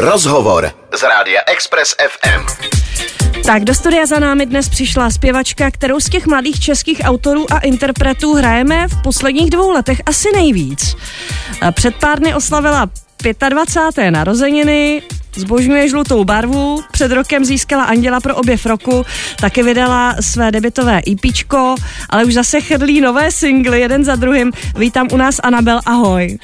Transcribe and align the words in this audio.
Rozhovor 0.00 0.72
z 0.98 1.02
rádia 1.02 1.40
Express 1.46 1.94
FM. 2.08 2.46
Tak 3.46 3.64
do 3.64 3.74
studia 3.74 4.06
za 4.06 4.18
námi 4.18 4.46
dnes 4.46 4.68
přišla 4.68 5.10
zpěvačka, 5.10 5.70
kterou 5.70 6.00
z 6.00 6.08
těch 6.08 6.26
mladých 6.26 6.60
českých 6.60 7.00
autorů 7.04 7.52
a 7.52 7.58
interpretů 7.58 8.34
hrajeme 8.34 8.88
v 8.88 9.02
posledních 9.02 9.50
dvou 9.50 9.70
letech 9.70 10.02
asi 10.06 10.28
nejvíc. 10.34 10.96
Před 11.72 11.94
pár 11.94 12.18
dny 12.18 12.34
oslavila 12.34 12.86
25. 13.48 14.10
narozeniny, 14.10 15.02
zbožňuje 15.36 15.88
žlutou 15.88 16.24
barvu, 16.24 16.82
před 16.92 17.12
rokem 17.12 17.44
získala 17.44 17.84
Anděla 17.84 18.20
pro 18.20 18.36
objev 18.36 18.66
roku, 18.66 19.06
taky 19.40 19.62
vydala 19.62 20.16
své 20.20 20.50
debitové 20.50 21.02
EPčko, 21.12 21.74
ale 22.10 22.24
už 22.24 22.34
zase 22.34 22.60
chrlí 22.60 23.00
nové 23.00 23.32
singly 23.32 23.80
jeden 23.80 24.04
za 24.04 24.16
druhým. 24.16 24.52
Vítám 24.76 25.08
u 25.12 25.16
nás 25.16 25.40
Anabel, 25.42 25.80
ahoj. 25.86 26.38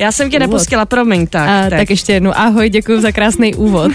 Já 0.00 0.12
jsem 0.12 0.30
tě 0.30 0.36
úvod. 0.36 0.50
nepustila, 0.50 0.84
promiň, 0.86 1.26
tak. 1.26 1.48
A, 1.48 1.70
tak 1.70 1.90
ještě 1.90 2.12
jednou 2.12 2.32
ahoj, 2.34 2.70
děkuji 2.70 3.00
za 3.00 3.12
krásný 3.12 3.54
úvod. 3.54 3.92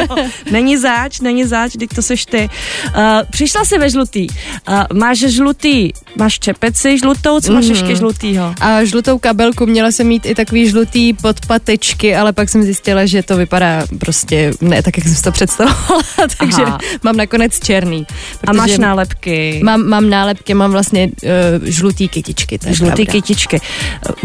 není 0.50 0.76
záč, 0.76 1.20
není 1.20 1.44
záč, 1.44 1.72
teď 1.78 1.90
to 1.94 2.02
seš 2.02 2.26
ty. 2.26 2.48
Uh, 2.96 3.02
přišla 3.30 3.64
jsi 3.64 3.78
ve 3.78 3.90
žlutý. 3.90 4.26
Uh, 4.68 4.98
máš 4.98 5.18
žlutý, 5.18 5.90
máš 6.16 6.38
čepeci 6.38 6.98
žlutou, 6.98 7.40
co 7.40 7.52
máš 7.52 7.64
mm-hmm. 7.64 7.70
ještě 7.70 7.96
žlutýho? 7.96 8.54
A 8.60 8.84
žlutou 8.84 9.18
kabelku, 9.18 9.66
měla 9.66 9.90
jsem 9.90 10.06
mít 10.06 10.26
i 10.26 10.34
takový 10.34 10.68
žlutý 10.68 11.12
podpatečky, 11.12 12.16
ale 12.16 12.32
pak 12.32 12.48
jsem 12.48 12.62
zjistila, 12.62 13.06
že 13.06 13.22
to 13.22 13.36
vypadá 13.36 13.86
prostě 13.98 14.52
ne 14.60 14.82
tak, 14.82 14.96
jak 14.96 15.06
jsem 15.06 15.16
si 15.16 15.22
to 15.22 15.32
představovala, 15.32 16.02
takže 16.38 16.62
Aha. 16.62 16.78
mám 17.02 17.16
nakonec 17.16 17.60
černý. 17.60 18.06
A 18.46 18.52
máš 18.52 18.78
nálepky? 18.78 19.60
Mám, 19.64 19.88
mám 19.88 20.10
nálepky, 20.10 20.54
mám 20.54 20.70
vlastně 20.70 21.10
uh, 21.22 21.30
žlutý 21.64 22.08
kytičky. 22.08 22.58
Žlutý 22.66 22.94
pravda. 22.94 23.12
kytičky. 23.12 23.60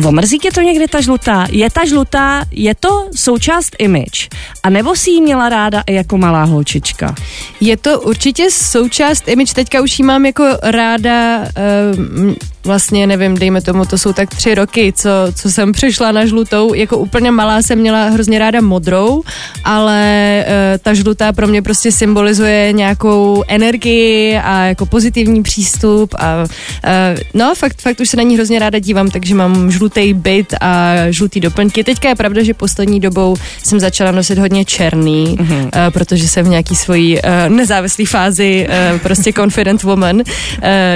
Omrzí 0.05 0.40
tě 0.40 0.52
to 0.52 0.62
někdy 0.62 0.88
ta 0.88 1.02
žlutá 1.02 1.16
žlutá, 1.17 1.48
je 1.52 1.70
ta 1.70 1.85
žlutá, 1.85 2.45
je 2.52 2.76
to 2.76 3.09
součást 3.16 3.76
image. 3.80 4.30
A 4.63 4.70
nebo 4.70 4.95
si 4.95 5.09
ji 5.09 5.21
měla 5.21 5.49
ráda 5.49 5.84
i 5.88 5.93
jako 5.93 6.17
malá 6.17 6.43
holčička? 6.43 7.15
Je 7.62 7.77
to 7.77 8.01
určitě 8.01 8.51
součást 8.51 9.27
image, 9.27 9.54
teďka 9.54 9.82
už 9.82 9.99
ji 9.99 10.05
mám 10.05 10.26
jako 10.26 10.46
ráda 10.63 11.40
uh, 11.40 12.34
vlastně 12.68 13.07
nevím, 13.07 13.37
dejme 13.37 13.62
tomu, 13.62 13.85
to 13.85 13.98
jsou 13.98 14.13
tak 14.13 14.29
tři 14.29 14.55
roky, 14.55 14.93
co, 14.96 15.10
co 15.35 15.51
jsem 15.51 15.71
přišla 15.71 16.12
na 16.12 16.26
žlutou, 16.26 16.74
jako 16.74 16.98
úplně 16.98 17.32
malá 17.32 17.62
jsem 17.62 17.79
měla 17.79 18.09
hrozně 18.09 18.40
ráda 18.40 18.62
modrou, 18.62 19.24
ale 19.63 19.99
uh, 20.46 20.77
ta 20.82 20.93
žlutá 20.93 21.34
pro 21.34 21.48
mě 21.48 21.62
prostě 21.62 21.91
symbolizuje 21.91 22.74
nějakou 22.74 23.43
energii 23.48 24.37
a 24.37 24.65
jako 24.65 24.85
pozitivní 24.85 25.43
přístup 25.43 26.15
a 26.20 26.43
uh, 26.43 27.20
no 27.34 27.55
fakt, 27.55 27.82
fakt 27.82 27.99
už 27.99 28.09
se 28.09 28.18
na 28.18 28.24
ní 28.24 28.35
hrozně 28.35 28.59
ráda 28.59 28.79
dívám, 28.79 29.09
takže 29.09 29.35
mám 29.35 29.71
žlutý 29.71 30.13
byt 30.13 30.54
a 30.62 30.96
žlutý 31.09 31.40
doplňky. 31.40 31.84
Teďka 31.84 32.09
je 32.09 32.15
pravda, 32.15 32.43
že 32.43 32.54
poslední 32.54 32.99
dobou 32.99 33.35
jsem 33.63 33.79
začala 33.79 34.12
nosit 34.12 34.37
hodně 34.37 34.65
černý, 34.65 35.37
mm-hmm. 35.40 35.63
uh, 35.63 35.70
protože 35.90 36.27
jsem 36.27 36.46
v 36.46 36.49
nějaký 36.49 36.76
svojí 36.76 37.15
uh, 37.15 37.55
nezávislé 37.55 38.05
fázi 38.05 38.68
uh, 38.68 38.99
prostě 38.99 39.34
confident 39.34 39.84
woman 39.84 40.15
uh, 40.15 40.24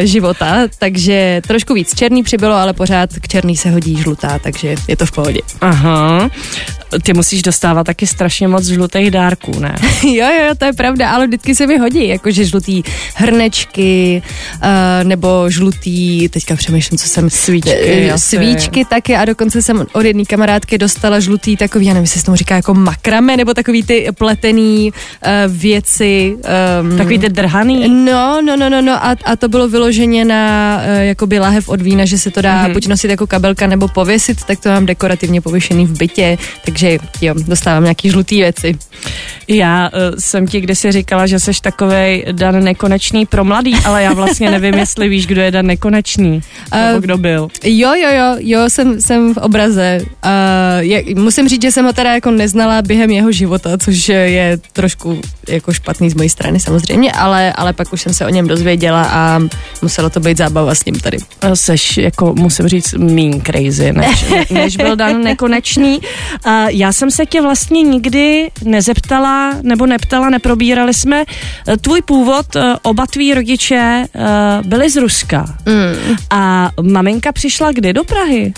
života, 0.03 0.67
takže 0.80 1.41
trošku 1.47 1.61
trošku 1.62 1.73
víc 1.73 1.95
černý 1.95 2.23
přibylo, 2.23 2.54
ale 2.56 2.73
pořád 2.73 3.09
k 3.14 3.28
černý 3.28 3.58
se 3.58 3.70
hodí 3.70 3.95
žlutá, 3.95 4.40
takže 4.40 4.76
je 4.88 4.98
to 4.98 5.06
v 5.06 5.12
pohodě. 5.12 5.40
Aha 5.62 6.30
ty 7.03 7.14
musíš 7.14 7.42
dostávat 7.42 7.84
taky 7.84 8.08
strašně 8.08 8.47
moc 8.47 8.66
žlutých 8.66 9.11
dárků, 9.11 9.59
ne? 9.59 9.75
jo, 10.03 10.28
jo, 10.28 10.56
to 10.58 10.66
je 10.66 10.73
pravda, 10.73 11.09
ale 11.09 11.28
vždycky 11.28 11.56
se 11.56 11.67
mi 11.67 11.78
hodí, 11.78 12.08
jakože 12.08 12.45
žlutý 12.45 12.84
hrnečky, 13.16 14.22
uh, 14.56 14.67
nebo 15.03 15.50
žlutý, 15.50 16.30
teďka 16.30 16.56
přemýšlím, 16.56 16.97
co 16.97 17.08
jsem... 17.08 17.30
Svíčky, 17.30 18.09
uh, 18.12 18.16
Svíčky 18.16 18.86
taky 18.86 19.16
a 19.16 19.25
dokonce 19.25 19.62
jsem 19.62 19.86
od 19.94 20.06
jedné 20.06 20.25
kamarádky 20.25 20.78
dostala 20.78 21.19
žlutý 21.19 21.58
takový, 21.58 21.86
já 21.86 21.94
nevím, 21.94 22.03
jestli 22.03 22.19
se 22.19 22.25
tomu 22.25 22.36
říká 22.36 22.56
jako 22.56 22.73
makrame, 22.73 23.38
nebo 23.38 23.53
takový 23.53 23.84
ty 23.84 24.08
pletený 24.17 24.92
uh, 24.92 25.53
věci. 25.53 26.36
Um, 26.81 26.97
takový 26.97 27.19
ty 27.19 27.30
drhaný? 27.30 27.89
No, 28.06 28.42
no, 28.42 28.58
no, 28.58 28.69
no, 28.69 28.81
no 28.81 29.06
a, 29.06 29.16
a 29.25 29.36
to 29.36 29.47
bylo 29.47 29.69
vyloženě 29.69 30.25
na 30.25 30.75
uh, 30.78 31.02
jakoby 31.02 31.40
lahev 31.40 31.69
od 31.69 31.81
vína, 31.81 32.06
že 32.06 32.18
se 32.18 32.31
to 32.31 32.41
dá 32.41 32.68
mm-hmm. 32.68 32.73
buď 32.73 32.88
nosit 32.88 33.09
jako 33.09 33.28
kabelka 33.28 33.68
nebo 33.68 33.88
pověsit, 33.88 34.44
tak 34.44 34.59
to 34.59 34.69
mám 34.69 34.85
dekorativně 34.85 35.41
pověšený 35.41 35.85
v 35.85 35.97
bytě, 35.97 36.38
takže 36.66 36.81
takže 36.81 36.97
jo, 37.22 37.34
dostávám 37.47 37.84
nějaký 37.84 38.09
žlutý 38.09 38.42
věci. 38.42 38.78
Já 39.47 39.90
uh, 39.94 40.16
jsem 40.19 40.47
ti 40.47 40.62
kdysi 40.62 40.92
říkala, 40.92 41.28
že 41.28 41.40
jsi 41.40 41.52
takový 41.62 42.24
Dan 42.31 42.64
Nekonečný 42.64 43.25
pro 43.25 43.44
mladý, 43.44 43.75
ale 43.86 44.03
já 44.03 44.14
vlastně 44.14 44.52
nevím, 44.59 44.74
jestli 44.74 45.09
víš, 45.09 45.28
kdo 45.28 45.41
je 45.41 45.52
Dan 45.52 45.66
Nekonečný, 45.66 46.41
uh, 46.74 46.80
nebo 46.80 47.00
kdo 47.00 47.18
byl. 47.18 47.47
Jo, 47.64 47.94
jo, 47.94 48.09
jo, 48.12 48.36
jo, 48.40 48.70
jsem, 48.70 49.02
jsem 49.02 49.34
v 49.34 49.38
obraze. 49.38 50.00
Uh, 50.02 50.31
je, 50.80 51.03
musím 51.16 51.47
říct, 51.47 51.62
že 51.62 51.72
jsem 51.72 51.86
ho 51.86 51.94
teda 51.94 52.14
jako 52.14 52.31
neznala 52.31 52.81
během 52.81 53.12
jeho 53.12 53.31
života, 53.31 53.78
což 53.78 54.09
je 54.09 54.59
trošku 54.74 55.22
jako 55.47 55.74
špatný 55.74 56.09
z 56.09 56.14
mojí 56.14 56.30
strany 56.30 56.59
samozřejmě, 56.59 57.12
ale, 57.12 57.53
ale 57.53 57.74
pak 57.74 57.94
už 57.94 58.02
jsem 58.02 58.14
se 58.14 58.25
o 58.25 58.30
něm 58.30 58.47
dozvěděla 58.47 59.03
a 59.12 59.40
muselo 59.81 60.09
to 60.09 60.20
být 60.20 60.38
zábava 60.38 60.75
s 60.75 60.86
ním 60.86 60.96
tady. 60.96 61.18
Seš 61.53 61.97
jako, 61.97 62.34
musím 62.34 62.68
říct, 62.68 62.94
mean 62.94 63.41
crazy, 63.41 63.94
než, 63.94 64.25
než 64.50 64.78
byl 64.78 64.96
Dan 64.96 65.24
Nekonečný. 65.24 66.00
Uh, 66.46 66.71
já 66.72 66.94
jsem 66.94 67.12
se 67.12 67.26
tě 67.26 67.42
vlastně 67.42 67.84
nikdy 67.84 68.52
nezeptala 68.64 69.54
nebo 69.62 69.86
neptala, 69.86 70.30
neprobírali 70.30 70.94
jsme 70.94 71.24
eh, 71.68 71.78
tvůj 71.78 72.02
původ, 72.02 72.56
eh, 72.56 72.76
oba 72.82 73.08
tví 73.08 73.34
rodiče 73.34 74.06
eh, 74.16 74.20
byli 74.66 74.90
z 74.90 74.96
Ruska. 74.96 75.46
Mm. 75.66 76.16
A 76.30 76.72
maminka 76.82 77.32
přišla 77.32 77.72
kdy 77.72 77.94
do 77.94 78.04
Prahy? 78.04 78.54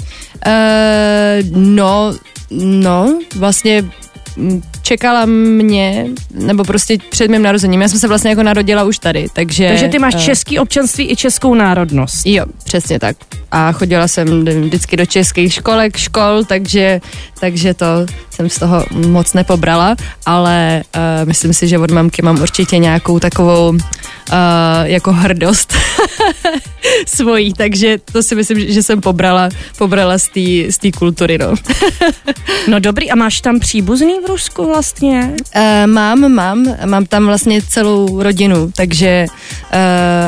Uh, 0.45 1.57
no, 1.57 2.13
no, 2.51 3.19
vlastně 3.35 3.83
čekala 4.81 5.25
mě, 5.25 6.05
nebo 6.33 6.63
prostě 6.63 6.97
před 7.09 7.31
mým 7.31 7.41
narozením. 7.41 7.81
Já 7.81 7.87
jsem 7.87 7.99
se 7.99 8.07
vlastně 8.07 8.29
jako 8.29 8.43
narodila 8.43 8.83
už 8.83 8.99
tady, 8.99 9.27
takže... 9.33 9.67
Takže 9.67 9.87
ty 9.87 9.99
máš 9.99 10.15
uh, 10.15 10.21
český 10.21 10.59
občanství 10.59 11.11
i 11.11 11.15
českou 11.15 11.55
národnost. 11.55 12.25
Jo, 12.25 12.45
přesně 12.63 12.99
tak. 12.99 13.17
A 13.51 13.71
chodila 13.71 14.07
jsem 14.07 14.45
vždycky 14.45 14.97
do 14.97 15.05
českých 15.05 15.53
školek, 15.53 15.97
škol, 15.97 16.43
takže, 16.43 17.01
takže 17.39 17.73
to 17.73 17.85
jsem 18.33 18.49
z 18.49 18.59
toho 18.59 18.85
moc 19.07 19.33
nepobrala, 19.33 19.95
ale 20.25 20.83
uh, 20.95 21.27
myslím 21.27 21.53
si, 21.53 21.67
že 21.67 21.77
od 21.77 21.91
mamky 21.91 22.21
mám 22.21 22.41
určitě 22.41 22.77
nějakou 22.77 23.19
takovou 23.19 23.69
uh, 23.69 23.77
jako 24.83 25.11
hrdost 25.13 25.73
svojí, 27.07 27.53
takže 27.53 27.97
to 28.11 28.23
si 28.23 28.35
myslím, 28.35 28.59
že 28.59 28.83
jsem 28.83 29.01
pobrala, 29.01 29.49
pobrala 29.77 30.17
z 30.17 30.77
té 30.81 30.91
kultury, 30.97 31.37
no. 31.37 31.53
no 32.67 32.79
dobrý, 32.79 33.11
a 33.11 33.15
máš 33.15 33.41
tam 33.41 33.59
příbuzný 33.59 34.13
v 34.25 34.29
Rusku 34.29 34.65
vlastně? 34.65 35.33
Uh, 35.55 35.87
mám, 35.87 36.33
mám, 36.33 36.75
mám 36.85 37.05
tam 37.05 37.25
vlastně 37.25 37.61
celou 37.61 38.23
rodinu, 38.23 38.71
takže, 38.75 39.25
uh, 39.29 39.77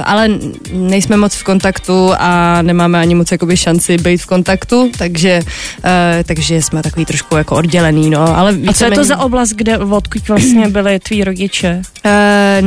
ale 0.04 0.30
nejsme 0.72 1.18
moc 1.18 1.36
v 1.36 1.44
kontaktu 1.44 2.12
a 2.20 2.62
nemáme 2.62 3.00
ani 3.00 3.16
moc 3.16 3.32
jakoby 3.32 3.58
šanci 3.58 3.98
být 3.98 4.22
v 4.22 4.26
kontaktu, 4.26 4.92
takže, 4.98 5.40
uh, 5.46 6.24
takže 6.24 6.62
jsme 6.62 6.84
takový 6.84 7.06
trošku 7.06 7.36
jako 7.36 7.56
oddělený, 7.56 7.95
no. 8.10 8.38
Ale 8.38 8.58
a 8.68 8.74
co 8.74 8.86
je 8.86 8.92
to 8.92 9.04
za 9.04 9.18
oblast, 9.18 9.50
kde, 9.50 9.78
odkud 9.78 10.28
vlastně 10.28 10.68
byli 10.76 11.00
tví 11.00 11.24
rodiče? 11.24 11.82
Uh, 12.06 12.12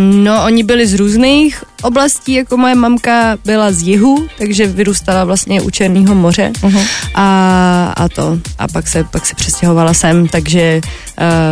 no, 0.01 0.45
oni 0.45 0.65
byli 0.65 0.87
z 0.87 0.95
různých 0.95 1.65
oblastí, 1.83 2.33
jako 2.33 2.57
moje 2.57 2.75
mamka 2.75 3.39
byla 3.45 3.73
z 3.73 3.83
jihu, 3.83 4.27
takže 4.39 4.67
vyrůstala 4.67 5.25
vlastně 5.25 5.63
u 5.63 5.71
Černého 5.71 6.15
moře 6.15 6.51
uh-huh. 6.61 6.87
a, 7.15 7.95
a 7.97 8.09
to. 8.09 8.39
A 8.59 8.69
pak 8.69 8.89
se, 8.89 9.05
pak 9.05 9.27
se 9.27 9.35
přestěhovala 9.35 9.95
sem, 9.95 10.29
takže, 10.29 10.81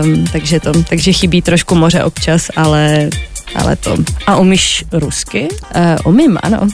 um, 0.05 0.25
takže 0.33 0.61
to, 0.61 0.73
takže 0.89 1.13
chybí 1.13 1.43
trošku 1.43 1.75
moře 1.75 2.05
občas, 2.05 2.51
ale 2.57 3.11
ale 3.55 3.77
to. 3.77 3.97
A 4.27 4.37
umíš 4.37 4.85
rusky? 4.93 5.49
Uh, 5.77 6.13
umím, 6.13 6.39
ano. 6.43 6.69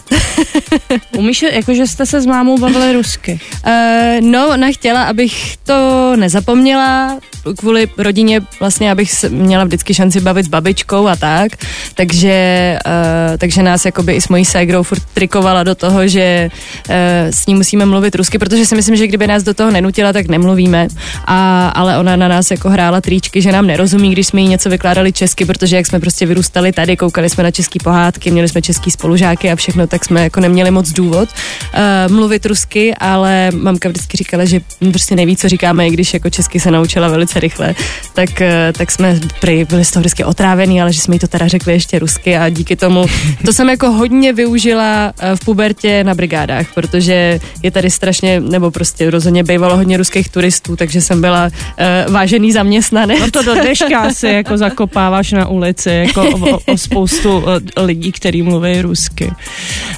umíš, 1.17 1.43
jakože 1.43 1.87
jste 1.87 2.07
se 2.07 2.21
s 2.21 2.27
mámou 2.27 2.59
bavili 2.59 2.93
rusky? 2.93 3.41
Uh, 3.67 4.31
no, 4.31 4.49
ona 4.49 4.67
chtěla, 4.73 5.05
abych 5.05 5.57
to 5.57 6.13
nezapomněla, 6.17 7.19
kvůli 7.59 7.89
rodině 7.99 8.41
vlastně, 8.61 8.91
abych 8.91 9.25
měla 9.29 9.65
vždycky 9.65 9.95
šanci 9.95 10.21
bavit 10.21 10.47
s 10.47 10.49
babičkou 10.49 11.07
a 11.07 11.17
tak, 11.17 11.53
takže, 11.95 12.79
uh, 12.87 13.37
takže 13.39 13.63
nás 13.63 13.85
jakoby 13.85 14.13
i 14.13 14.21
s 14.21 14.29
mojí 14.29 14.45
ségrou 14.45 14.83
furt 14.83 15.03
trikovala 15.15 15.63
do 15.63 15.75
toho, 15.75 16.09
že 16.09 16.51
uh, 16.89 16.95
s 17.31 17.47
ní 17.47 17.55
musíme 17.55 17.87
mluvit 17.87 18.15
rusky, 18.15 18.39
protože 18.39 18.67
si 18.67 18.75
myslím, 18.75 18.97
že 18.97 19.07
kdyby 19.07 19.27
nás 19.27 19.43
do 19.43 19.55
toho 19.55 19.71
nenutila, 19.71 20.13
tak 20.13 20.29
nemluvíme, 20.29 20.89
a, 21.25 21.69
ale 21.69 21.99
ona 21.99 22.17
na 22.17 22.29
nás 22.29 22.51
jako 22.51 22.69
hrála 22.69 23.01
tričky, 23.01 23.43
že 23.43 23.53
nám 23.53 23.67
nerozumí, 23.67 24.13
když 24.13 24.27
jsme 24.27 24.41
jí 24.41 24.49
něco 24.49 24.71
vykládali 24.71 25.13
česky, 25.13 25.45
protože 25.45 25.77
jak 25.77 25.87
jsme 25.87 26.01
prostě 26.01 26.27
vyrůstali 26.27 26.62
zůstali 26.63 26.73
tady, 26.73 26.97
koukali 26.97 27.31
jsme 27.31 27.45
na 27.45 27.51
české 27.51 27.79
pohádky, 27.85 28.31
měli 28.31 28.49
jsme 28.49 28.63
český 28.63 28.91
spolužáky 28.91 29.51
a 29.51 29.57
všechno, 29.57 29.87
tak 29.87 30.05
jsme 30.05 30.23
jako 30.23 30.41
neměli 30.41 30.71
moc 30.71 30.91
důvod 30.91 31.29
uh, 31.29 32.15
mluvit 32.15 32.47
rusky, 32.47 32.95
ale 32.95 33.51
mamka 33.51 33.89
vždycky 33.89 34.17
říkala, 34.17 34.45
že 34.45 34.61
prostě 34.91 35.17
neví, 35.17 35.37
co 35.37 35.49
říkáme, 35.49 35.87
i 35.87 35.91
když 35.91 36.15
jako 36.15 36.31
česky 36.31 36.61
se 36.61 36.71
naučila 36.71 37.09
velice 37.09 37.41
rychle, 37.41 37.75
tak, 38.15 38.31
uh, 38.41 38.47
tak 38.79 38.91
jsme 38.91 39.21
prý 39.41 39.65
byli 39.65 39.85
z 39.85 39.91
toho 39.91 40.01
vždycky 40.01 40.25
otrávený, 40.25 40.83
ale 40.83 40.93
že 40.93 41.01
jsme 41.01 41.15
jí 41.15 41.19
to 41.19 41.27
teda 41.27 41.49
řekli 41.49 41.73
ještě 41.73 41.99
rusky 41.99 42.37
a 42.37 42.49
díky 42.49 42.77
tomu, 42.77 43.07
to 43.45 43.53
jsem 43.53 43.69
jako 43.69 43.91
hodně 43.91 44.33
využila 44.33 45.13
uh, 45.13 45.37
v 45.37 45.45
pubertě 45.45 46.05
na 46.05 46.15
brigádách, 46.15 46.67
protože 46.75 47.41
je 47.63 47.71
tady 47.71 47.91
strašně, 47.91 48.41
nebo 48.41 48.71
prostě 48.71 49.11
rozhodně 49.11 49.43
bývalo 49.45 49.77
hodně 49.77 49.97
ruských 49.97 50.29
turistů, 50.29 50.77
takže 50.77 51.01
jsem 51.01 51.21
byla 51.21 51.45
uh, 51.45 52.15
vážený 52.15 52.53
zaměstnanec. 52.53 53.21
No 53.21 53.31
to 53.31 53.43
do 53.43 53.55
dneška 53.55 54.11
si 54.11 54.27
jako 54.27 54.59
zakopáváš 54.59 55.33
na 55.33 55.49
ulici, 55.49 55.91
jako 55.91 56.52
o, 56.53 56.73
o 56.73 56.79
spoustu 56.79 57.45
lidí, 57.77 58.13
kteří 58.13 58.43
mluví 58.43 58.83
rusky. 58.83 59.33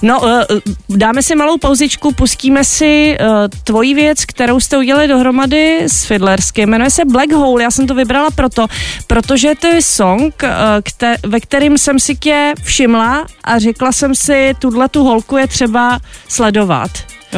No, 0.02 0.22
dáme 0.88 1.22
si 1.22 1.34
malou 1.34 1.58
pauzičku, 1.58 2.12
pustíme 2.12 2.64
si 2.64 3.18
tvoji 3.64 3.94
věc, 3.94 4.24
kterou 4.24 4.60
jste 4.60 4.78
udělali 4.78 5.08
dohromady 5.08 5.80
s 5.86 6.04
Fiddlerským. 6.04 6.68
Jmenuje 6.68 6.90
se 6.90 7.04
Black 7.04 7.32
Hole, 7.32 7.62
já 7.62 7.70
jsem 7.70 7.86
to 7.86 7.94
vybrala 7.94 8.30
proto, 8.30 8.66
protože 9.06 9.52
to 9.60 9.66
je 9.66 9.82
song, 9.82 10.34
kter- 10.80 11.16
ve 11.26 11.40
kterým 11.40 11.78
jsem 11.78 11.98
si 11.98 12.16
tě 12.16 12.54
všimla 12.62 13.26
a 13.44 13.58
řekla 13.58 13.92
jsem 13.92 14.14
si, 14.14 14.54
tuhle 14.58 14.88
tu 14.88 15.04
holku 15.04 15.36
je 15.36 15.46
třeba 15.46 15.98
sledovat. 16.28 16.90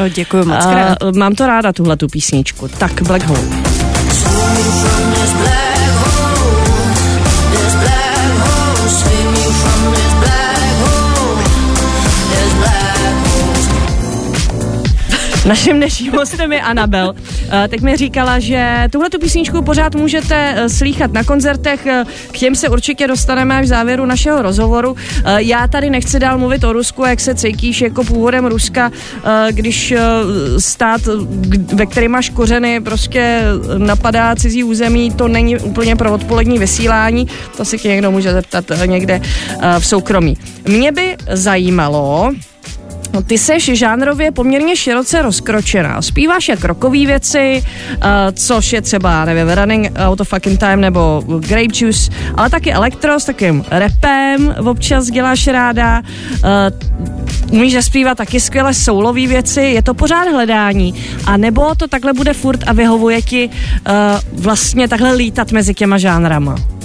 Děkuji 0.08 0.44
moc 0.44 0.66
krát. 0.66 0.98
Mám 1.16 1.34
to 1.34 1.46
ráda, 1.46 1.72
tuhle 1.72 1.96
tu 1.96 2.08
písničku. 2.08 2.68
Tak, 2.68 3.02
Black 3.02 3.22
Hole. 3.22 3.40
Naším 15.46 15.76
dnešním 15.76 16.12
hostem 16.12 16.52
je 16.52 16.60
Anabel. 16.60 17.14
Eh, 17.50 17.68
teď 17.68 17.80
mi 17.80 17.96
říkala, 17.96 18.38
že 18.38 18.88
tuhle 18.92 19.10
tu 19.10 19.18
písničku 19.18 19.62
pořád 19.62 19.94
můžete 19.94 20.54
eh, 20.56 20.68
slýchat 20.68 21.12
na 21.12 21.24
koncertech, 21.24 21.86
eh, 21.86 22.04
k 22.32 22.38
těm 22.38 22.54
se 22.54 22.68
určitě 22.68 23.06
dostaneme 23.06 23.56
až 23.56 23.64
v 23.64 23.68
závěru 23.68 24.06
našeho 24.06 24.42
rozhovoru. 24.42 24.96
Já 25.36 25.68
tady 25.68 25.90
nechci 25.90 26.18
dál 26.18 26.38
mluvit 26.38 26.64
o 26.64 26.72
Rusku, 26.72 27.04
jak 27.04 27.20
se 27.20 27.34
cítíš 27.34 27.80
jako 27.80 28.04
původem 28.04 28.46
Ruska, 28.46 28.92
když 29.50 29.94
stát, 30.58 31.00
ve 31.72 31.86
kterém 31.86 32.10
máš 32.10 32.30
kořeny, 32.30 32.80
prostě 32.80 33.42
napadá 33.78 34.36
cizí 34.36 34.64
území, 34.64 35.10
to 35.10 35.28
není 35.28 35.58
úplně 35.58 35.96
pro 35.96 36.12
odpolední 36.12 36.58
vysílání, 36.58 37.26
to 37.56 37.64
si 37.64 37.78
tě 37.78 37.88
někdo 37.88 38.10
může 38.10 38.32
zeptat 38.32 38.64
někde 38.86 39.20
v 39.78 39.86
soukromí. 39.86 40.36
Mě 40.68 40.92
by 40.92 41.16
zajímalo, 41.32 42.32
No, 43.16 43.22
ty 43.22 43.38
seš 43.38 43.64
žánrově 43.64 44.30
poměrně 44.30 44.76
široce 44.76 45.22
rozkročená. 45.22 46.02
Zpíváš 46.02 46.48
jak 46.48 46.64
rokový 46.64 47.06
věci, 47.06 47.62
uh, 47.96 48.02
což 48.32 48.72
je 48.72 48.82
třeba, 48.82 49.24
nevím, 49.24 49.48
Running 49.48 49.92
Out 49.98 50.20
of 50.20 50.28
Fucking 50.28 50.60
Time 50.60 50.80
nebo 50.80 51.22
Grape 51.26 51.72
Juice, 51.74 52.12
ale 52.34 52.50
taky 52.50 52.72
elektro 52.72 53.20
s 53.20 53.24
takým 53.24 53.64
repem 53.70 54.54
občas 54.66 55.06
děláš 55.06 55.46
ráda. 55.46 56.02
Uh, 56.44 57.58
umíš 57.58 57.72
zaspívat 57.72 58.18
taky 58.18 58.40
skvěle 58.40 58.74
soulový 58.74 59.26
věci, 59.26 59.60
je 59.60 59.82
to 59.82 59.94
pořád 59.94 60.28
hledání. 60.28 60.94
A 61.26 61.36
nebo 61.36 61.74
to 61.74 61.88
takhle 61.88 62.12
bude 62.12 62.32
furt 62.32 62.60
a 62.66 62.72
vyhovuje 62.72 63.22
ti 63.22 63.48
uh, 63.48 63.92
vlastně 64.42 64.88
takhle 64.88 65.12
lítat 65.12 65.52
mezi 65.52 65.74
těma 65.74 65.98
žánrama? 65.98 66.75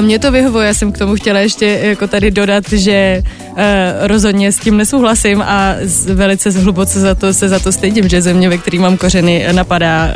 Mně 0.00 0.18
to 0.18 0.32
vyhovuje, 0.32 0.66
já 0.66 0.74
jsem 0.74 0.92
k 0.92 0.98
tomu 0.98 1.14
chtěla 1.14 1.40
ještě 1.40 1.66
jako 1.66 2.06
tady 2.06 2.30
dodat, 2.30 2.64
že 2.72 3.22
uh, 3.50 3.56
rozhodně 4.00 4.52
s 4.52 4.58
tím 4.58 4.76
nesouhlasím 4.76 5.42
a 5.42 5.74
velice 6.14 6.50
hluboce 6.50 7.00
za 7.00 7.14
to 7.14 7.34
se 7.34 7.48
za 7.48 7.58
to 7.58 7.72
stydím, 7.72 8.08
že 8.08 8.22
země, 8.22 8.48
ve 8.48 8.58
který 8.58 8.78
mám 8.78 8.96
kořeny, 8.96 9.46
napadá 9.52 10.08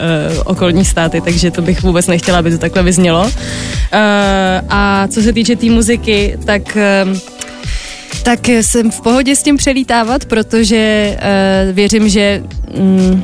okolní 0.45 0.85
státy, 0.85 1.21
takže 1.21 1.51
to 1.51 1.63
bych 1.63 1.83
vůbec 1.83 2.07
nechtěla, 2.07 2.39
aby 2.39 2.51
to 2.51 2.59
takhle 2.59 2.83
vyznělo. 2.83 3.31
A 4.69 5.09
co 5.09 5.23
se 5.23 5.33
týče 5.33 5.57
té 5.57 5.61
tý 5.61 5.71
muziky, 5.71 6.39
tak 6.45 6.77
tak 8.23 8.49
jsem 8.49 8.91
v 8.91 9.01
pohodě 9.01 9.37
s 9.37 9.43
tím 9.43 9.57
přelítávat, 9.57 10.25
protože 10.25 11.17
uh, 11.17 11.75
věřím, 11.75 12.09
že 12.09 12.43
mm, 12.79 13.23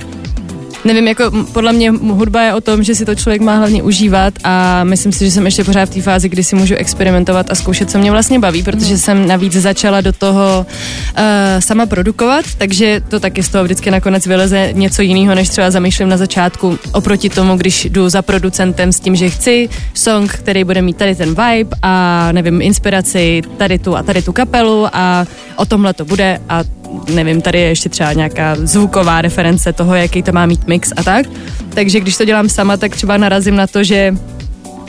nevím, 0.85 1.09
jako 1.09 1.31
podle 1.53 1.73
mě 1.73 1.91
hudba 1.91 2.43
je 2.43 2.55
o 2.55 2.61
tom, 2.61 2.83
že 2.83 2.95
si 2.95 3.05
to 3.05 3.15
člověk 3.15 3.43
má 3.43 3.57
hlavně 3.57 3.83
užívat 3.83 4.35
a 4.45 4.85
myslím 4.85 5.13
si, 5.13 5.25
že 5.25 5.31
jsem 5.31 5.45
ještě 5.45 5.65
pořád 5.65 5.89
v 5.89 5.95
té 5.95 6.03
fázi, 6.03 6.29
kdy 6.29 6.45
si 6.45 6.57
můžu 6.57 6.75
experimentovat 6.75 7.51
a 7.51 7.55
zkoušet, 7.55 7.91
co 7.91 7.99
mě 7.99 8.11
vlastně 8.11 8.39
baví, 8.39 8.63
protože 8.63 8.95
mhm. 8.95 8.99
jsem 8.99 9.29
navíc 9.29 9.53
začala 9.53 10.01
do 10.01 10.13
toho 10.13 10.67
uh, 10.67 11.25
sama 11.59 11.87
produkovat, 11.87 12.45
takže 12.59 13.01
to 13.09 13.21
taky 13.21 13.43
z 13.43 13.49
toho 13.49 13.65
vždycky 13.65 13.91
nakonec 13.91 14.27
vyleze 14.27 14.71
něco 14.73 15.03
jiného, 15.03 15.35
než 15.35 15.49
třeba 15.49 15.71
zamýšlím 15.71 16.09
na 16.09 16.17
začátku, 16.17 16.79
oproti 16.93 17.31
tomu, 17.31 17.57
když 17.57 17.85
jdu 17.85 18.09
za 18.09 18.23
producentem 18.23 18.93
s 18.93 19.01
tím, 19.01 19.17
že 19.17 19.31
chci 19.31 19.69
song, 19.95 20.33
který 20.33 20.65
bude 20.65 20.83
mít 20.83 20.97
tady 20.97 21.15
ten 21.15 21.29
vibe 21.29 21.77
a 21.83 22.29
nevím, 22.33 22.63
inspiraci 22.63 23.43
tady 23.57 23.79
tu 23.79 23.97
a 23.97 24.03
tady 24.03 24.23
tu 24.23 24.33
kapelu 24.33 24.87
a 24.93 25.27
o 25.57 25.67
tomhle 25.67 25.95
to 25.95 26.05
bude 26.05 26.41
a 26.49 26.65
nevím, 27.15 27.41
tady 27.41 27.61
je 27.61 27.69
ještě 27.69 27.89
třeba 27.89 28.13
nějaká 28.13 28.57
zvuková 28.59 29.23
reference 29.23 29.73
toho, 29.73 29.95
jaký 29.95 30.23
to 30.23 30.33
má 30.33 30.47
mít 30.47 30.67
mix 30.67 30.93
a 30.97 31.03
tak. 31.03 31.27
Takže 31.75 32.01
když 32.01 32.17
to 32.17 32.25
dělám 32.25 32.49
sama, 32.49 32.77
tak 32.77 32.97
třeba 32.97 33.17
narazím 33.17 33.57
na 33.57 33.67
to, 33.67 33.85
že 33.85 34.15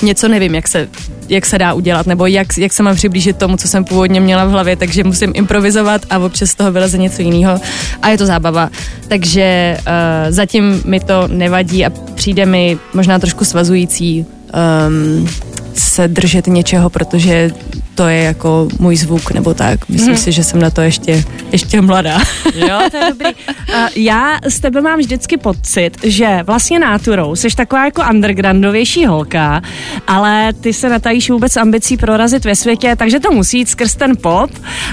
něco 0.01 0.27
nevím, 0.27 0.55
jak 0.55 0.67
se, 0.67 0.87
jak 1.29 1.45
se 1.45 1.57
dá 1.57 1.73
udělat, 1.73 2.07
nebo 2.07 2.25
jak, 2.25 2.47
jak 2.57 2.73
se 2.73 2.83
mám 2.83 2.95
přiblížit 2.95 3.37
tomu, 3.37 3.57
co 3.57 3.67
jsem 3.67 3.85
původně 3.85 4.19
měla 4.19 4.45
v 4.45 4.49
hlavě, 4.49 4.75
takže 4.75 5.03
musím 5.03 5.31
improvizovat 5.35 6.01
a 6.09 6.19
občas 6.19 6.49
z 6.49 6.55
toho 6.55 6.71
vyleze 6.71 6.97
něco 6.97 7.21
jiného 7.21 7.59
a 8.01 8.09
je 8.09 8.17
to 8.17 8.25
zábava. 8.25 8.69
Takže 9.07 9.77
uh, 9.79 9.85
zatím 10.29 10.81
mi 10.85 10.99
to 10.99 11.27
nevadí 11.27 11.85
a 11.85 11.89
přijde 12.15 12.45
mi 12.45 12.77
možná 12.93 13.19
trošku 13.19 13.45
svazující 13.45 14.25
um, 14.87 15.27
se 15.75 16.07
držet 16.07 16.47
něčeho, 16.47 16.89
protože 16.89 17.51
to 17.95 18.07
je 18.07 18.23
jako 18.23 18.67
můj 18.79 18.95
zvuk 18.95 19.31
nebo 19.31 19.53
tak. 19.53 19.89
Myslím 19.89 20.13
hmm. 20.13 20.23
si, 20.23 20.31
že 20.31 20.43
jsem 20.43 20.59
na 20.59 20.69
to 20.69 20.81
ještě, 20.81 21.23
ještě 21.51 21.81
mladá. 21.81 22.19
Jo, 22.55 22.79
to 22.91 22.97
je 22.97 23.03
dobrý. 23.09 23.25
Uh, 23.25 23.87
já 23.95 24.39
z 24.49 24.59
tebe 24.59 24.81
mám 24.81 24.99
vždycky 24.99 25.37
pocit, 25.37 25.91
že 26.03 26.39
vlastně 26.43 26.79
náturou 26.79 27.35
jsi 27.35 27.47
taková 27.55 27.85
jako 27.85 28.03
undergroundovější 28.11 29.05
holka, 29.05 29.61
ale 30.07 30.53
ty 30.53 30.73
se 30.73 30.89
natajíš 30.89 31.29
vůbec 31.29 31.57
ambicí 31.57 31.97
prorazit 31.97 32.45
ve 32.45 32.55
světě, 32.55 32.95
takže 32.95 33.19
to 33.19 33.31
musí 33.31 33.57
jít 33.57 33.69
skrz 33.69 33.95
ten 33.95 34.17
pop 34.17 34.51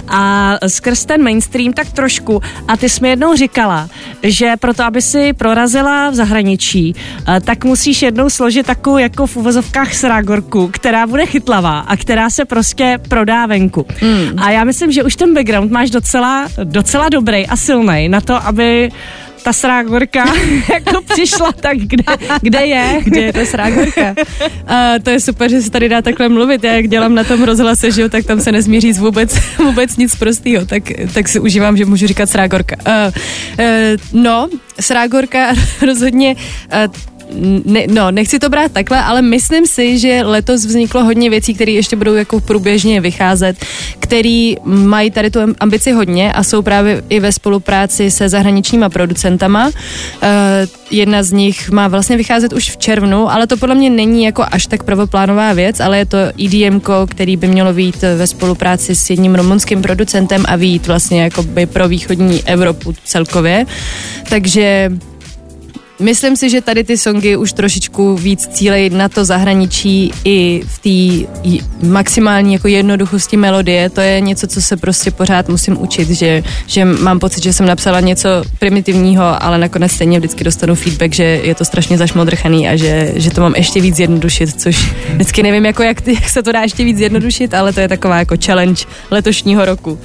a 0.09 0.55
skrz 0.67 1.05
ten 1.05 1.23
mainstream 1.23 1.73
tak 1.73 1.93
trošku. 1.93 2.43
A 2.69 2.77
ty 2.77 2.89
jsi 2.89 3.03
mi 3.03 3.09
jednou 3.09 3.37
říkala, 3.37 3.89
že 4.23 4.53
proto, 4.61 4.85
aby 4.85 5.03
si 5.03 5.33
prorazila 5.33 6.11
v 6.11 6.15
zahraničí, 6.15 6.95
uh, 6.95 7.41
tak 7.41 7.65
musíš 7.65 8.03
jednou 8.03 8.31
složit 8.31 8.67
takovou 8.67 8.99
jako 8.99 9.27
v 9.27 9.37
uvozovkách 9.37 9.95
srágorku, 9.95 10.72
která 10.73 11.07
bude 11.07 11.27
chytlavá 11.27 11.79
a 11.79 11.97
která 11.97 12.31
se 12.31 12.45
prostě 12.45 12.99
prodá 13.09 13.47
venku. 13.47 13.87
Hmm. 14.01 14.39
A 14.39 14.51
já 14.51 14.65
myslím, 14.65 14.93
že 14.93 15.03
už 15.03 15.17
ten 15.17 15.35
background 15.35 15.71
máš 15.71 15.91
docela, 15.91 16.49
docela 16.65 17.09
dobrý 17.09 17.47
a 17.47 17.57
silný 17.57 18.09
na 18.09 18.21
to, 18.21 18.47
aby 18.47 18.91
ta 19.43 19.53
srágorka 19.53 20.25
jako 20.73 21.03
přišla, 21.13 21.53
tak 21.53 21.79
kde, 21.79 22.05
kde 22.41 22.67
je? 22.67 23.01
Kde 23.05 23.21
je 23.21 23.33
ta 23.33 23.45
srágorka? 23.45 24.15
A 24.67 24.95
to 25.03 25.11
je 25.11 25.21
super, 25.21 25.51
že 25.51 25.63
se 25.63 25.71
tady 25.71 25.89
dá 25.89 26.03
takhle 26.03 26.29
mluvit. 26.29 26.65
Já 26.65 26.73
jak 26.73 26.89
dělám 26.89 27.15
na 27.15 27.25
tom 27.25 27.43
rozhlase, 27.43 27.91
že 27.91 28.03
jo, 28.03 28.09
tak 28.09 28.25
tam 28.25 28.41
se 28.41 28.53
nesmí 28.53 28.81
říct 28.81 28.99
vůbec, 28.99 29.39
vůbec 29.59 29.97
nic 29.97 30.17
prostýho, 30.17 30.67
tak, 30.67 30.83
tak 31.15 31.29
si 31.29 31.41
užívám, 31.41 31.77
že 31.77 31.85
můžu 31.85 32.07
říkat 32.07 32.31
srágorka. 32.31 32.77
Uh, 32.87 33.13
uh, 33.59 34.23
no, 34.23 34.49
srágorka 34.81 35.55
rozhodně 35.87 36.37
uh, 36.37 37.12
ne, 37.65 37.87
no, 37.89 38.11
nechci 38.11 38.39
to 38.39 38.49
brát 38.49 38.73
takhle, 38.73 39.03
ale 39.03 39.23
myslím 39.23 39.67
si, 39.67 39.99
že 39.99 40.23
letos 40.25 40.65
vzniklo 40.65 41.05
hodně 41.05 41.31
věcí, 41.31 41.55
které 41.55 41.73
ještě 41.73 41.97
budou 41.97 42.15
jako 42.15 42.41
průběžně 42.41 43.01
vycházet, 43.01 43.57
který 43.99 44.57
mají 44.65 45.11
tady 45.11 45.31
tu 45.31 45.41
ambici 45.61 45.93
hodně 45.93 46.33
a 46.33 46.45
jsou 46.45 46.63
právě 46.63 47.03
i 47.09 47.21
ve 47.21 47.33
spolupráci 47.33 48.11
se 48.11 48.29
zahraničníma 48.29 48.89
producentama. 48.89 49.67
Uh, 49.67 49.73
jedna 50.91 51.23
z 51.23 51.33
nich 51.33 51.71
má 51.71 51.89
vlastně 51.89 52.17
vycházet 52.17 52.53
už 52.53 52.71
v 52.71 52.77
červnu, 52.77 53.33
ale 53.33 53.47
to 53.47 53.57
podle 53.57 53.75
mě 53.75 53.91
není 53.91 54.25
jako 54.25 54.45
až 54.51 54.67
tak 54.67 54.83
prvoplánová 54.83 55.53
věc, 55.53 55.81
ale 55.81 55.99
je 55.99 56.07
to 56.07 56.19
EDM, 56.45 56.81
který 57.09 57.37
by 57.37 57.49
mělo 57.49 57.73
být 57.73 58.03
ve 58.03 58.27
spolupráci 58.27 58.95
s 58.95 59.11
jedním 59.11 59.35
rumunským 59.35 59.83
producentem 59.83 60.45
a 60.49 60.57
být 60.57 60.87
vlastně 60.87 61.23
jako 61.23 61.43
by 61.43 61.67
pro 61.67 61.89
východní 61.89 62.43
Evropu 62.47 62.95
celkově. 63.05 63.67
Takže 64.29 64.91
myslím 66.01 66.37
si, 66.37 66.51
že 66.51 66.61
tady 66.61 66.85
ty 66.85 66.99
songy 66.99 67.37
už 67.37 67.53
trošičku 67.53 68.17
víc 68.17 68.47
cílejí 68.47 68.91
na 68.91 69.09
to 69.09 69.25
zahraničí 69.25 70.13
i 70.25 70.63
v 70.67 70.79
té 70.79 71.29
maximální 71.89 72.53
jako 72.53 72.69
jednoduchosti 72.69 73.37
melodie. 73.37 73.91
To 73.91 74.01
je 74.01 74.21
něco, 74.21 74.47
co 74.47 74.63
se 74.63 74.77
prostě 74.77 75.11
pořád 75.11 75.49
musím 75.49 75.83
učit, 75.83 76.11
že, 76.11 76.43
že 76.67 76.85
mám 76.85 77.19
pocit, 77.19 77.43
že 77.43 77.53
jsem 77.53 77.67
napsala 77.67 78.01
něco 78.01 78.29
primitivního, 78.59 79.43
ale 79.43 79.59
nakonec 79.59 79.93
stejně 79.93 80.19
vždycky 80.19 80.45
dostanu 80.45 80.75
feedback, 80.75 81.15
že 81.15 81.25
je 81.25 81.55
to 81.55 81.65
strašně 81.65 81.99
zašmodrchaný 81.99 82.69
a 82.69 82.77
že, 82.77 83.13
že 83.17 83.31
to 83.31 83.41
mám 83.41 83.55
ještě 83.57 83.81
víc 83.81 83.97
zjednodušit, 83.97 84.61
což 84.61 84.93
vždycky 85.13 85.43
nevím, 85.43 85.67
jako 85.67 85.83
jak, 85.83 86.07
jak 86.07 86.29
se 86.29 86.43
to 86.43 86.53
dá 86.53 86.63
ještě 86.63 86.85
víc 86.85 86.97
zjednodušit, 86.97 87.55
ale 87.55 87.73
to 87.73 87.81
je 87.81 87.89
taková 87.89 88.19
jako 88.19 88.35
challenge 88.45 88.85
letošního 89.11 89.65
roku. 89.65 89.99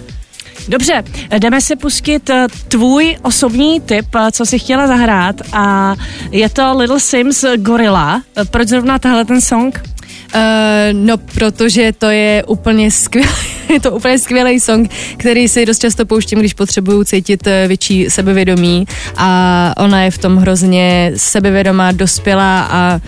Dobře, 0.67 1.03
jdeme 1.39 1.61
si 1.61 1.75
pustit 1.75 2.29
eh, 2.29 2.47
tvůj 2.67 3.17
osobní 3.21 3.81
tip, 3.81 4.05
eh, 4.15 4.31
co 4.31 4.45
jsi 4.45 4.59
chtěla 4.59 4.87
zahrát 4.87 5.35
a 5.53 5.95
je 6.31 6.49
to 6.49 6.77
Little 6.77 6.99
Sims 6.99 7.45
Gorilla. 7.55 8.21
Eh, 8.37 8.45
proč 8.45 8.67
zrovna 8.67 8.99
tahle 8.99 9.25
ten 9.25 9.41
song? 9.41 9.83
Uh, 10.35 10.41
no, 10.91 11.17
protože 11.17 11.91
to 11.97 12.09
je 12.09 12.43
úplně 12.43 12.91
skvělý, 12.91 13.29
je 13.73 13.79
to 13.79 13.91
úplně 13.91 14.19
skvělý 14.19 14.59
song, 14.59 14.91
který 15.17 15.47
si 15.47 15.65
dost 15.65 15.79
často 15.79 16.05
pouštím, 16.05 16.39
když 16.39 16.53
potřebuju 16.53 17.03
cítit 17.03 17.47
větší 17.67 18.09
sebevědomí 18.09 18.87
a 19.17 19.73
ona 19.77 20.03
je 20.03 20.11
v 20.11 20.17
tom 20.17 20.37
hrozně 20.37 21.11
sebevědomá, 21.15 21.91
dospělá 21.91 22.61
a 22.71 22.95
uh, 22.95 23.01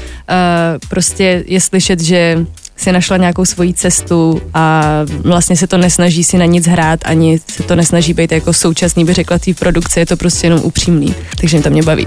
prostě 0.89 1.43
je 1.47 1.61
slyšet, 1.61 1.99
že 1.99 2.45
si 2.79 2.91
našla 2.91 3.17
nějakou 3.17 3.45
svoji 3.45 3.73
cestu 3.73 4.41
a 4.53 4.83
vlastně 5.23 5.57
se 5.57 5.67
to 5.67 5.77
nesnaží 5.77 6.23
si 6.23 6.37
na 6.37 6.45
nic 6.45 6.67
hrát, 6.67 6.99
ani 7.05 7.39
se 7.47 7.63
to 7.63 7.75
nesnaží 7.75 8.13
být 8.13 8.31
jako 8.31 8.53
současný, 8.53 9.05
by 9.05 9.13
řekla, 9.13 9.39
té 9.39 9.53
produkce, 9.53 9.99
je 9.99 10.05
to 10.05 10.17
prostě 10.17 10.47
jenom 10.47 10.61
upřímný, 10.63 11.15
takže 11.41 11.57
mě 11.57 11.63
to 11.63 11.69
mě 11.69 11.83
baví. 11.83 12.05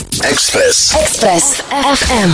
Express. 0.00 0.96
Express 1.00 1.62
FM. 1.94 2.32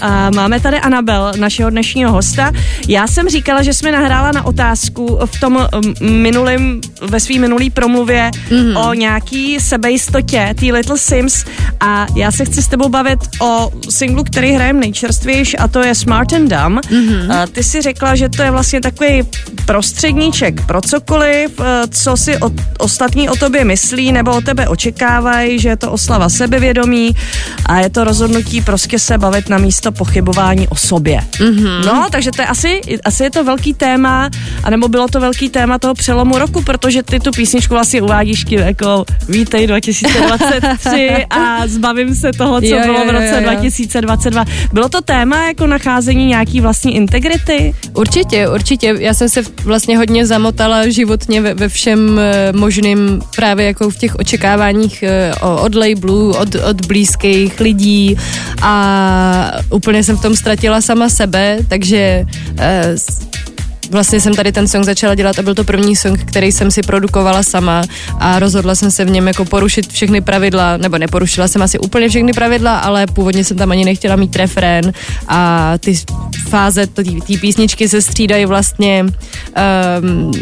A 0.00 0.30
máme 0.30 0.60
tady 0.60 0.80
Anabel, 0.80 1.32
našeho 1.36 1.70
dnešního 1.70 2.12
hosta. 2.12 2.52
Já 2.88 3.06
jsem 3.06 3.28
říkala, 3.28 3.62
že 3.62 3.74
jsme 3.74 3.92
nahrála 3.92 4.32
na 4.32 4.46
otázku 4.46 5.18
v 5.24 5.40
tom 5.40 5.68
minulém, 6.00 6.80
ve 7.02 7.20
svý 7.20 7.38
minulý 7.38 7.70
promluvě 7.70 8.30
mm-hmm. 8.48 8.88
o 8.88 8.94
nějaký 8.94 9.60
sebejistotě, 9.60 10.54
tý 10.60 10.72
Little 10.72 10.98
Sims 10.98 11.44
a 11.80 12.06
já 12.16 12.32
se 12.32 12.44
chci 12.44 12.62
s 12.62 12.68
tebou 12.68 12.88
bavit 12.88 13.18
o 13.40 13.70
singlu, 13.90 14.24
který 14.24 14.52
hrajem 14.52 14.80
nejčerstvější 14.80 15.58
a 15.58 15.68
to 15.68 15.82
je 15.82 15.94
Smart 15.94 16.32
and 16.32 16.48
Dumb. 16.48 16.84
Mm-hmm. 16.84 17.32
A 17.32 17.46
ty 17.46 17.64
si 17.64 17.82
řekla, 17.82 18.14
že 18.14 18.28
to 18.28 18.42
je 18.42 18.50
vlastně 18.50 18.80
takový 18.80 19.22
prostředníček 19.66 20.66
pro 20.66 20.80
cokoliv, 20.80 21.50
eh, 21.60 21.82
co 21.90 22.16
si 22.16 22.38
o, 22.38 22.50
ostatní 22.78 23.28
o 23.28 23.36
tobě 23.36 23.64
myslí 23.64 24.12
nebo 24.12 24.36
o 24.36 24.40
tebe 24.40 24.68
očekávají, 24.68 25.58
že 25.58 25.68
je 25.68 25.76
to 25.76 25.92
oslava 25.92 26.28
sebevědomí 26.28 26.73
a 27.66 27.80
je 27.80 27.90
to 27.90 28.04
rozhodnutí 28.04 28.60
prostě 28.60 28.98
se 28.98 29.18
bavit 29.18 29.48
na 29.48 29.58
místo 29.58 29.92
pochybování 29.92 30.68
o 30.68 30.76
sobě. 30.76 31.20
Mm-hmm. 31.32 31.84
No, 31.84 32.08
takže 32.10 32.30
to 32.30 32.42
je 32.42 32.46
asi, 32.46 32.80
asi 33.04 33.22
je 33.22 33.30
to 33.30 33.44
velký 33.44 33.74
téma, 33.74 34.30
anebo 34.64 34.88
bylo 34.88 35.08
to 35.08 35.20
velký 35.20 35.48
téma 35.48 35.78
toho 35.78 35.94
přelomu 35.94 36.38
roku, 36.38 36.62
protože 36.62 37.02
ty 37.02 37.20
tu 37.20 37.30
písničku 37.30 37.74
vlastně 37.74 38.02
uvádíš 38.02 38.44
tím 38.44 38.60
jako 38.60 39.04
vítej 39.28 39.66
2023 39.74 41.26
a 41.30 41.66
zbavím 41.66 42.14
se 42.14 42.32
toho, 42.32 42.60
co 42.60 42.66
jo, 42.66 42.80
bylo 42.84 42.98
jo, 42.98 43.06
v 43.06 43.10
roce 43.10 43.30
jo, 43.30 43.34
jo. 43.34 43.40
2022. 43.40 44.44
Bylo 44.72 44.88
to 44.88 45.00
téma 45.00 45.46
jako 45.46 45.66
nacházení 45.66 46.26
nějaký 46.26 46.60
vlastní 46.60 46.96
integrity? 46.96 47.74
Určitě, 47.94 48.48
určitě. 48.48 48.94
Já 48.98 49.14
jsem 49.14 49.28
se 49.28 49.42
vlastně 49.64 49.96
hodně 49.96 50.26
zamotala 50.26 50.88
životně 50.88 51.42
ve, 51.42 51.54
ve 51.54 51.68
všem 51.68 52.18
eh, 52.18 52.52
možným 52.52 53.22
právě 53.36 53.66
jako 53.66 53.90
v 53.90 53.96
těch 53.96 54.16
očekáváních 54.16 55.02
eh, 55.02 55.32
od 55.40 55.74
labelů, 55.74 56.36
od, 56.36 56.56
od 56.64 56.86
blízkých 56.86 57.60
lidí 57.60 58.16
a 58.62 59.52
úplně 59.70 60.04
jsem 60.04 60.16
v 60.16 60.22
tom 60.22 60.36
ztratila 60.36 60.80
sama 60.80 61.08
sebe, 61.08 61.58
takže 61.68 62.26
eh, 62.58 62.94
vlastně 63.94 64.20
jsem 64.20 64.34
tady 64.34 64.52
ten 64.52 64.68
song 64.68 64.84
začala 64.84 65.14
dělat 65.14 65.38
a 65.38 65.42
byl 65.42 65.54
to 65.54 65.64
první 65.64 65.96
song, 65.96 66.20
který 66.24 66.52
jsem 66.52 66.70
si 66.70 66.82
produkovala 66.82 67.42
sama 67.42 67.82
a 68.18 68.38
rozhodla 68.38 68.74
jsem 68.74 68.90
se 68.90 69.04
v 69.04 69.10
něm 69.10 69.26
jako 69.26 69.44
porušit 69.44 69.92
všechny 69.92 70.20
pravidla, 70.20 70.76
nebo 70.76 70.98
neporušila 70.98 71.48
jsem 71.48 71.62
asi 71.62 71.78
úplně 71.78 72.08
všechny 72.08 72.32
pravidla, 72.32 72.78
ale 72.78 73.06
původně 73.06 73.44
jsem 73.44 73.56
tam 73.56 73.70
ani 73.70 73.84
nechtěla 73.84 74.16
mít 74.16 74.36
refrén 74.36 74.92
a 75.28 75.72
ty 75.78 75.94
fáze 76.48 76.86
té 76.86 77.02
písničky 77.40 77.88
se 77.88 78.02
střídají 78.02 78.46
vlastně 78.46 79.04
um, 79.04 80.32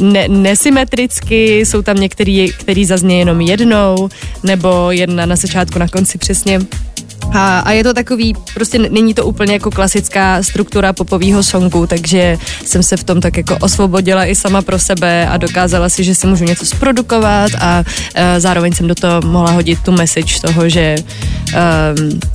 ne, 0.00 0.28
nesymetricky, 0.28 1.60
jsou 1.60 1.82
tam 1.82 1.96
některý, 1.96 2.52
který 2.52 2.84
zazně 2.84 3.18
jenom 3.18 3.40
jednou, 3.40 4.08
nebo 4.42 4.90
jedna 4.90 5.26
na 5.26 5.36
začátku, 5.36 5.78
na 5.78 5.88
konci 5.88 6.18
přesně 6.18 6.60
a, 7.32 7.58
a 7.58 7.72
je 7.72 7.84
to 7.84 7.94
takový, 7.94 8.34
prostě 8.54 8.78
není 8.78 9.14
to 9.14 9.26
úplně 9.26 9.52
jako 9.52 9.70
klasická 9.70 10.42
struktura 10.42 10.92
popového 10.92 11.42
songu, 11.42 11.86
takže 11.86 12.38
jsem 12.64 12.82
se 12.82 12.96
v 12.96 13.04
tom 13.04 13.20
tak 13.20 13.36
jako 13.36 13.56
osvobodila 13.60 14.26
i 14.26 14.34
sama 14.34 14.62
pro 14.62 14.78
sebe 14.78 15.28
a 15.28 15.36
dokázala 15.36 15.88
si, 15.88 16.04
že 16.04 16.14
si 16.14 16.26
můžu 16.26 16.44
něco 16.44 16.66
zprodukovat 16.66 17.50
a 17.60 17.84
e, 18.14 18.40
zároveň 18.40 18.72
jsem 18.72 18.88
do 18.88 18.94
toho 18.94 19.20
mohla 19.24 19.50
hodit 19.50 19.78
tu 19.82 19.92
message 19.92 20.40
toho, 20.40 20.68
že 20.68 20.80
e, 20.80 20.96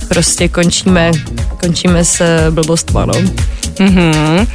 prostě 0.08 0.48
končíme, 0.48 1.10
končíme 1.64 2.04
s 2.04 2.20
blbostma, 2.50 3.06
no. 3.06 3.14
Mm-hmm. 3.14 4.46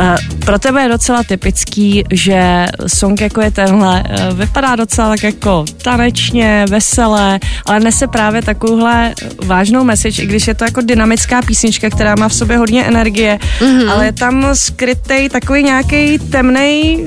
Uh, 0.00 0.16
pro 0.44 0.58
tebe 0.58 0.82
je 0.82 0.88
docela 0.88 1.22
typický, 1.22 2.04
že 2.12 2.66
song 2.86 3.20
jako 3.20 3.40
je 3.40 3.50
tenhle 3.50 4.04
uh, 4.04 4.38
vypadá 4.38 4.76
docela 4.76 5.08
tak 5.08 5.22
jako 5.22 5.64
tanečně, 5.82 6.64
veselé, 6.68 7.40
ale 7.66 7.80
nese 7.80 8.06
právě 8.06 8.42
takovouhle 8.42 9.14
vážnou 9.44 9.84
message, 9.84 10.22
i 10.22 10.26
když 10.26 10.46
je 10.46 10.54
to 10.54 10.64
jako 10.64 10.80
dynamická 10.80 11.42
písnička, 11.42 11.90
která 11.90 12.14
má 12.14 12.28
v 12.28 12.34
sobě 12.34 12.56
hodně 12.56 12.84
energie, 12.84 13.38
mm-hmm. 13.60 13.90
ale 13.90 14.04
je 14.04 14.12
tam 14.12 14.46
skrytej 14.52 15.28
takový 15.28 15.62
nějaký 15.62 16.18
temný 16.18 17.04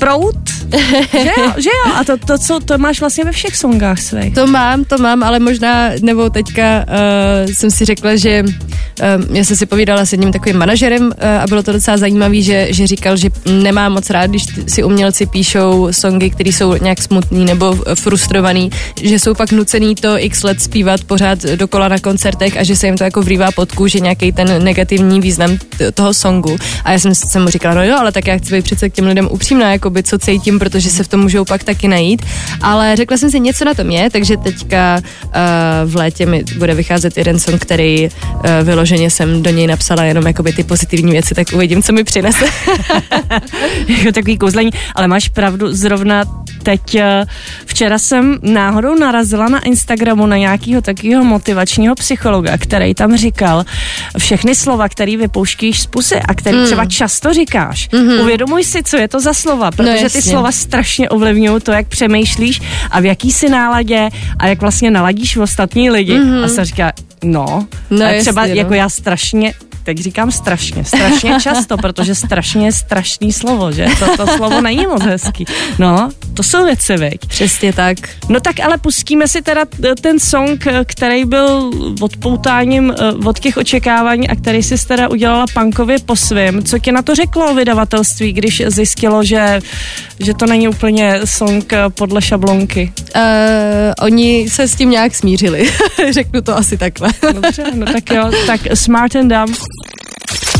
prout, 0.00 0.36
že 1.12 1.32
jo, 1.38 1.52
že 1.56 1.70
jo, 1.70 1.92
a 1.94 2.04
to, 2.04 2.16
to, 2.16 2.38
co, 2.38 2.60
to 2.60 2.78
máš 2.78 3.00
vlastně 3.00 3.24
ve 3.24 3.32
všech 3.32 3.56
songách 3.56 3.98
svých. 3.98 4.34
To 4.34 4.46
mám, 4.46 4.84
to 4.84 4.98
mám, 4.98 5.22
ale 5.22 5.38
možná, 5.38 5.90
nebo 6.02 6.30
teďka 6.30 6.84
uh, 6.88 7.52
jsem 7.52 7.70
si 7.70 7.84
řekla, 7.84 8.16
že 8.16 8.44
uh, 8.44 9.36
já 9.36 9.44
jsem 9.44 9.56
si 9.56 9.66
povídala 9.66 10.06
s 10.06 10.12
jedním 10.12 10.32
takovým 10.32 10.56
manažerem 10.56 11.06
uh, 11.06 11.12
a 11.42 11.46
bylo 11.46 11.62
to 11.62 11.72
docela 11.72 11.96
zajímavé, 11.96 12.42
že, 12.42 12.66
že 12.70 12.86
říkal, 12.86 13.16
že 13.16 13.30
nemá 13.62 13.88
moc 13.88 14.10
rád, 14.10 14.26
když 14.30 14.46
si 14.66 14.84
umělci 14.84 15.26
píšou 15.26 15.88
songy, 15.90 16.30
které 16.30 16.52
jsou 16.52 16.74
nějak 16.74 17.02
smutný 17.02 17.44
nebo 17.44 17.76
frustrovaný, 17.94 18.70
že 19.02 19.18
jsou 19.18 19.34
pak 19.34 19.52
nucený 19.52 19.94
to 19.94 20.18
x 20.18 20.42
let 20.42 20.62
zpívat 20.62 21.04
pořád 21.04 21.42
dokola 21.42 21.88
na 21.88 21.98
koncertech 21.98 22.56
a 22.56 22.62
že 22.62 22.76
se 22.76 22.86
jim 22.86 22.96
to 22.96 23.04
jako 23.04 23.22
vrývá 23.22 23.50
pod 23.52 23.72
kůži 23.72 24.00
nějaký 24.00 24.32
ten 24.32 24.64
negativní 24.64 25.20
význam 25.20 25.58
toho 25.94 26.14
songu. 26.14 26.56
A 26.84 26.92
já 26.92 26.98
jsem, 26.98 27.14
jsem 27.14 27.42
mu 27.42 27.48
říkala, 27.48 27.74
no 27.74 27.84
jo, 27.84 27.96
ale 27.98 28.12
tak 28.12 28.26
já 28.26 28.38
chci 28.38 28.54
být 28.54 28.64
přece 28.64 28.90
k 28.90 28.94
těm 28.94 29.06
lidem 29.06 29.28
upřímná, 29.30 29.72
jakoby 29.88 30.02
co 30.02 30.18
cítím, 30.18 30.58
protože 30.58 30.90
se 30.90 31.04
v 31.04 31.08
tom 31.08 31.20
můžou 31.20 31.44
pak 31.44 31.64
taky 31.64 31.88
najít. 31.88 32.26
Ale 32.60 32.96
řekla 32.96 33.16
jsem 33.16 33.30
si, 33.30 33.40
něco 33.40 33.64
na 33.64 33.74
tom 33.74 33.90
je, 33.90 34.10
takže 34.10 34.36
teďka 34.36 35.00
uh, 35.00 35.30
v 35.84 35.96
létě 35.96 36.26
mi 36.26 36.44
bude 36.58 36.74
vycházet 36.74 37.16
jeden 37.16 37.38
song, 37.38 37.60
který 37.60 38.08
uh, 38.08 38.42
vyloženě 38.62 39.10
jsem 39.10 39.42
do 39.42 39.50
něj 39.50 39.66
napsala 39.66 40.04
jenom 40.04 40.26
jakoby 40.26 40.52
ty 40.52 40.64
pozitivní 40.64 41.12
věci, 41.12 41.34
tak 41.34 41.46
uvidím, 41.54 41.82
co 41.82 41.92
mi 41.92 42.04
přinese. 42.04 42.44
jako 43.88 44.12
takový 44.12 44.38
kouzlení, 44.38 44.70
ale 44.94 45.08
máš 45.08 45.28
pravdu, 45.28 45.72
zrovna 45.72 46.24
teď 46.68 46.94
uh, 46.94 47.00
včera 47.66 47.98
jsem 47.98 48.38
náhodou 48.42 48.94
narazila 48.98 49.48
na 49.48 49.58
Instagramu 49.58 50.26
na 50.26 50.36
nějakého 50.36 50.82
takového 50.82 51.24
motivačního 51.24 51.94
psychologa, 51.94 52.58
který 52.58 52.94
tam 52.94 53.16
říkal 53.16 53.64
všechny 54.18 54.54
slova, 54.54 54.88
který 54.88 55.16
vypouštíš 55.16 55.80
z 55.80 55.86
pusy 55.86 56.20
a 56.20 56.34
který 56.34 56.56
mm. 56.56 56.64
třeba 56.64 56.84
často 56.84 57.32
říkáš. 57.32 57.88
Mm-hmm. 57.90 58.20
Uvědomuj 58.20 58.64
si, 58.64 58.82
co 58.82 58.96
je 58.96 59.08
to 59.08 59.20
za 59.20 59.32
slova, 59.32 59.70
protože 59.70 60.02
no, 60.02 60.10
ty 60.10 60.22
slova 60.22 60.52
strašně 60.52 61.08
ovlivňují 61.08 61.60
to, 61.60 61.72
jak 61.72 61.88
přemýšlíš 61.88 62.60
a 62.90 63.00
v 63.00 63.04
jaký 63.04 63.32
si 63.32 63.48
náladě 63.48 64.08
a 64.38 64.46
jak 64.46 64.60
vlastně 64.60 64.90
naladíš 64.90 65.36
v 65.36 65.40
ostatní 65.40 65.90
lidi. 65.90 66.18
Mm-hmm. 66.18 66.44
A 66.44 66.48
se 66.48 66.64
říká, 66.64 66.92
no, 67.24 67.66
no 67.90 68.06
a 68.06 68.20
třeba 68.20 68.42
jasně, 68.46 68.60
jako 68.60 68.70
no. 68.70 68.76
já 68.76 68.88
strašně 68.88 69.54
teď 69.88 69.98
říkám 69.98 70.30
strašně, 70.30 70.84
strašně 70.84 71.40
často, 71.42 71.76
protože 71.76 72.14
strašně 72.14 72.66
je 72.66 72.72
strašný 72.72 73.32
slovo, 73.32 73.72
že? 73.72 73.86
To, 73.98 74.16
to 74.16 74.26
slovo 74.36 74.60
není 74.60 74.86
moc 74.86 75.02
hezký. 75.02 75.44
No, 75.78 76.10
to 76.34 76.42
jsou 76.42 76.64
věci, 76.64 76.96
veď. 76.96 77.26
Přesně 77.26 77.72
tak. 77.72 77.96
No 78.28 78.40
tak 78.40 78.60
ale 78.60 78.78
pustíme 78.78 79.28
si 79.28 79.42
teda 79.42 79.64
ten 80.00 80.18
song, 80.18 80.64
který 80.84 81.24
byl 81.24 81.70
odpoutáním 82.00 82.92
eh, 82.92 83.12
od 83.24 83.38
těch 83.38 83.56
očekávání 83.56 84.28
a 84.28 84.36
který 84.36 84.62
si 84.62 84.86
teda 84.86 85.08
udělala 85.08 85.44
punkově 85.54 85.98
po 86.06 86.16
svým. 86.16 86.64
Co 86.64 86.78
ti 86.78 86.92
na 86.92 87.02
to 87.02 87.14
řeklo 87.14 87.50
o 87.50 87.54
vydavatelství, 87.54 88.32
když 88.32 88.62
zjistilo, 88.66 89.24
že, 89.24 89.60
že 90.20 90.34
to 90.34 90.46
není 90.46 90.68
úplně 90.68 91.20
song 91.24 91.72
eh, 91.72 91.78
podle 91.88 92.22
šablonky? 92.22 92.92
Uh, 93.16 93.22
oni 94.00 94.50
se 94.50 94.68
s 94.68 94.74
tím 94.74 94.90
nějak 94.90 95.14
smířili. 95.14 95.70
Řeknu 96.10 96.40
to 96.40 96.56
asi 96.56 96.76
takhle. 96.76 97.08
Dobře, 97.32 97.64
no 97.74 97.86
tak 97.86 98.10
jo, 98.10 98.30
tak 98.46 98.60
Smart 98.74 99.16
and 99.16 99.28
Dumb. 99.28 99.56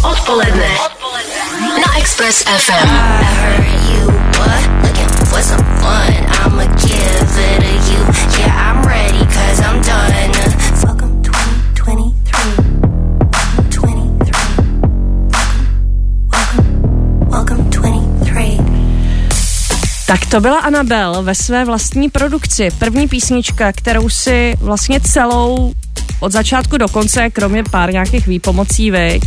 Odpoledne. 0.03 0.71
Odpoledne. 0.87 1.81
Na 1.83 1.99
Express 1.99 2.45
FM. 2.45 2.89
Tak 20.09 20.27
to 20.27 20.41
byla 20.41 20.59
Anabel 20.59 21.23
ve 21.23 21.35
své 21.35 21.65
vlastní 21.65 22.11
produkci. 22.11 22.69
První 22.79 23.09
písnička, 23.09 23.73
kterou 23.73 24.09
si 24.09 24.55
vlastně 24.61 25.01
celou 25.01 25.73
od 26.21 26.33
začátku 26.33 26.77
do 26.77 26.89
konce, 26.89 27.31
kromě 27.31 27.65
pár 27.65 27.93
nějakých 27.93 28.27
výpomocí, 28.27 28.91
veď, 28.91 29.23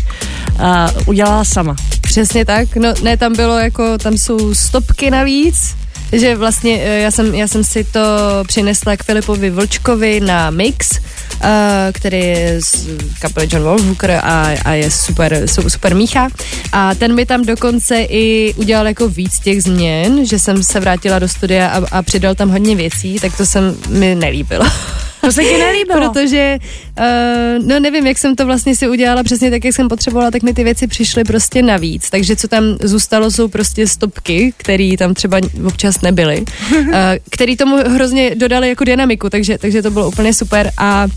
uh, 0.60 0.90
udělala 1.06 1.46
sama. 1.46 1.76
Přesně 2.02 2.46
tak, 2.46 2.76
no 2.76 2.94
ne, 3.04 3.18
tam 3.18 3.36
bylo 3.36 3.58
jako, 3.58 3.98
tam 3.98 4.18
jsou 4.18 4.56
stopky 4.56 5.12
navíc, 5.12 5.76
že 6.12 6.36
vlastně 6.36 6.80
eh, 6.84 7.00
já 7.00 7.12
jsem, 7.12 7.36
já 7.36 7.48
jsem 7.48 7.64
si 7.64 7.84
to 7.84 8.00
přinesla 8.48 8.98
k 8.98 9.04
Filipovi 9.04 9.50
Vlčkovi 9.50 10.20
na 10.20 10.50
mix, 10.50 10.92
uh, 10.92 11.48
který 11.92 12.20
je 12.20 12.60
z 12.62 12.88
kapely 13.20 13.48
John 13.52 13.64
Wolfhooker 13.64 14.12
a, 14.12 14.48
a 14.66 14.72
je 14.72 14.92
super, 14.92 15.48
super 15.68 15.96
mícha. 15.96 16.30
A 16.72 16.96
ten 16.96 17.16
mi 17.16 17.26
tam 17.26 17.46
dokonce 17.46 18.02
i 18.02 18.54
udělal 18.58 18.88
jako 18.88 19.10
víc 19.10 19.40
těch 19.40 19.64
změn, 19.64 20.26
že 20.26 20.40
jsem 20.40 20.64
se 20.64 20.80
vrátila 20.80 21.20
do 21.20 21.28
studia 21.28 21.68
a, 21.68 21.98
a 21.98 22.02
přidal 22.02 22.36
tam 22.36 22.50
hodně 22.50 22.76
věcí, 22.76 23.20
tak 23.20 23.38
to 23.38 23.46
jsem 23.46 23.76
mi 23.90 24.16
nelíbilo. 24.16 24.66
To 25.22 25.32
se 25.32 25.44
ti 25.44 25.58
nelíbilo? 25.58 26.10
Protože, 26.10 26.58
uh, 27.00 27.68
no 27.68 27.80
nevím, 27.80 28.08
jak 28.08 28.18
jsem 28.18 28.36
to 28.36 28.46
vlastně 28.46 28.76
si 28.76 28.88
udělala 28.88 29.24
přesně 29.24 29.52
tak, 29.52 29.66
jak 29.66 29.76
jsem 29.76 29.90
potřebovala, 29.90 30.32
tak 30.32 30.44
mi 30.44 30.54
ty 30.54 30.64
věci 30.64 30.88
přišly 30.88 31.24
prostě 31.24 31.62
navíc. 31.62 32.10
Takže 32.10 32.36
co 32.36 32.48
tam 32.48 32.64
zůstalo, 32.84 33.32
jsou 33.32 33.48
prostě 33.48 33.88
stopky, 33.88 34.54
které 34.58 34.94
tam 34.98 35.14
třeba 35.14 35.40
občas 35.66 36.02
nebyly, 36.02 36.46
uh, 36.72 36.86
který 37.32 37.58
tomu 37.58 37.78
hrozně 37.78 38.36
dodali 38.36 38.70
jako 38.70 38.84
dynamiku, 38.84 39.30
takže, 39.30 39.58
takže 39.58 39.82
to 39.82 39.92
bylo 39.92 40.08
úplně 40.08 40.34
super 40.34 40.72
a 40.78 41.08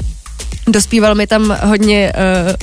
Dospíval 0.67 1.15
mi 1.15 1.27
tam 1.27 1.57
hodně 1.63 2.13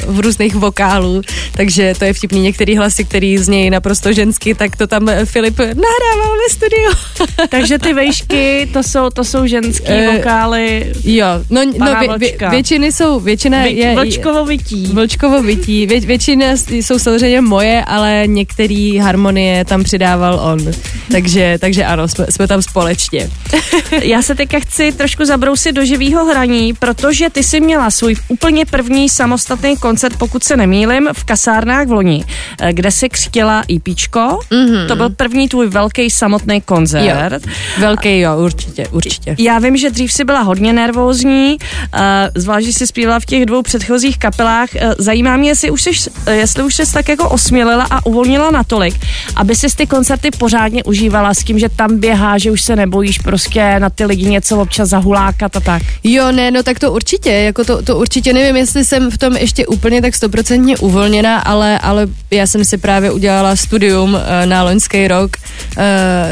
uh, 0.07 0.15
v 0.15 0.19
různých 0.19 0.55
vokálů, 0.55 1.21
takže 1.51 1.93
to 1.99 2.05
je 2.05 2.13
vtipný. 2.13 2.41
Některý 2.41 2.77
hlasy, 2.77 3.05
který 3.05 3.37
znějí 3.37 3.69
naprosto 3.69 4.13
žensky, 4.13 4.55
tak 4.55 4.75
to 4.75 4.87
tam 4.87 5.07
Filip 5.25 5.59
nahrával 5.59 6.37
ve 6.37 6.53
studiu. 6.53 6.91
takže 7.49 7.79
ty 7.79 7.93
vejšky, 7.93 8.69
to 8.73 8.83
jsou, 8.83 9.09
to 9.09 9.23
jsou 9.23 9.47
ženský 9.47 9.93
uh, 10.07 10.15
vokály. 10.15 10.93
Jo, 11.03 11.25
no, 11.49 11.61
no 11.77 11.95
vě, 11.99 12.17
vě, 12.17 12.49
většiny 12.49 12.91
jsou, 12.91 13.19
většina 13.19 13.63
Vy, 13.63 13.69
je... 13.69 13.95
Vlčkovo 13.95 14.45
vytí. 14.45 14.85
Vlčkovo 14.93 15.41
vytí. 15.41 15.87
Vě, 15.87 15.99
většina 15.99 16.45
jsou 16.69 16.99
samozřejmě 16.99 17.41
moje, 17.41 17.85
ale 17.85 18.23
některé 18.25 18.99
harmonie 19.01 19.65
tam 19.65 19.83
přidával 19.83 20.39
on. 20.39 20.71
Takže, 21.11 21.57
takže 21.61 21.85
ano, 21.85 22.07
jsme, 22.07 22.25
jsme 22.29 22.47
tam 22.47 22.61
společně. 22.61 23.29
Já 24.03 24.21
se 24.21 24.35
teďka 24.35 24.59
chci 24.59 24.91
trošku 24.91 25.25
zabrousit 25.25 25.75
do 25.75 25.85
živého 25.85 26.25
hraní, 26.25 26.73
protože 26.73 27.29
ty 27.29 27.43
si 27.43 27.59
měla 27.81 27.91
svůj 27.91 28.15
úplně 28.27 28.65
první 28.65 29.09
samostatný 29.09 29.77
koncert, 29.77 30.17
pokud 30.17 30.43
se 30.43 30.57
nemýlim, 30.57 31.09
v 31.13 31.23
kasárnách 31.23 31.87
v 31.87 31.91
loni, 31.91 32.23
eh, 32.59 32.73
kde 32.73 32.91
si 32.91 33.09
křtila 33.09 33.63
EPčko. 33.75 34.19
Mm-hmm. 34.19 34.87
To 34.87 34.95
byl 34.95 35.09
první 35.09 35.49
tvůj 35.49 35.67
velký 35.67 36.09
samotný 36.09 36.61
koncert. 36.61 37.33
Jo. 37.33 37.51
Velký, 37.79 38.19
jo, 38.19 38.37
určitě, 38.37 38.87
určitě. 38.87 39.35
Já 39.39 39.59
vím, 39.59 39.77
že 39.77 39.89
dřív 39.89 40.13
si 40.13 40.23
byla 40.23 40.41
hodně 40.41 40.73
nervózní, 40.73 41.57
uh, 41.57 41.99
zvlášť, 42.35 42.65
že 42.65 42.73
jsi 42.73 42.87
zpívala 42.87 43.19
v 43.19 43.25
těch 43.25 43.45
dvou 43.45 43.61
předchozích 43.61 44.17
kapelách. 44.17 44.69
Uh, 44.75 44.93
zajímá 44.97 45.37
mě, 45.37 45.49
jestli 45.49 45.71
už, 45.71 45.81
jsi, 45.81 46.09
jestli 46.31 46.63
už 46.63 46.75
jsi 46.75 46.93
tak 46.93 47.09
jako 47.09 47.29
osmělila 47.29 47.87
a 47.89 48.05
uvolnila 48.05 48.51
natolik, 48.51 48.93
aby 49.35 49.55
si 49.55 49.67
ty 49.75 49.87
koncerty 49.87 50.31
pořádně 50.31 50.83
užívala 50.83 51.33
s 51.33 51.43
tím, 51.43 51.59
že 51.59 51.69
tam 51.69 51.99
běhá, 51.99 52.37
že 52.37 52.51
už 52.51 52.61
se 52.61 52.75
nebojíš 52.75 53.19
prostě 53.19 53.79
na 53.79 53.89
ty 53.89 54.05
lidi 54.05 54.29
něco 54.29 54.61
občas 54.61 54.89
zahulákat 54.89 55.55
a 55.55 55.59
tak. 55.59 55.81
Jo, 56.03 56.31
ne, 56.31 56.51
no 56.51 56.63
tak 56.63 56.79
to 56.79 56.91
určitě, 56.91 57.31
jako 57.31 57.63
to, 57.63 57.70
to 57.77 57.97
určitě 57.97 58.33
nevím, 58.33 58.55
jestli 58.55 58.85
jsem 58.85 59.11
v 59.11 59.17
tom 59.17 59.37
ještě 59.37 59.67
úplně 59.67 60.01
tak 60.01 60.15
stoprocentně 60.15 60.77
uvolněna, 60.77 61.39
ale, 61.39 61.79
ale 61.79 62.07
já 62.31 62.47
jsem 62.47 62.65
si 62.65 62.77
právě 62.77 63.11
udělala 63.11 63.55
studium 63.55 64.13
uh, 64.13 64.19
na 64.45 64.63
loňský 64.63 65.07
rok, 65.07 65.31
uh, 65.37 65.83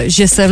že 0.03 0.27
jsem 0.27 0.51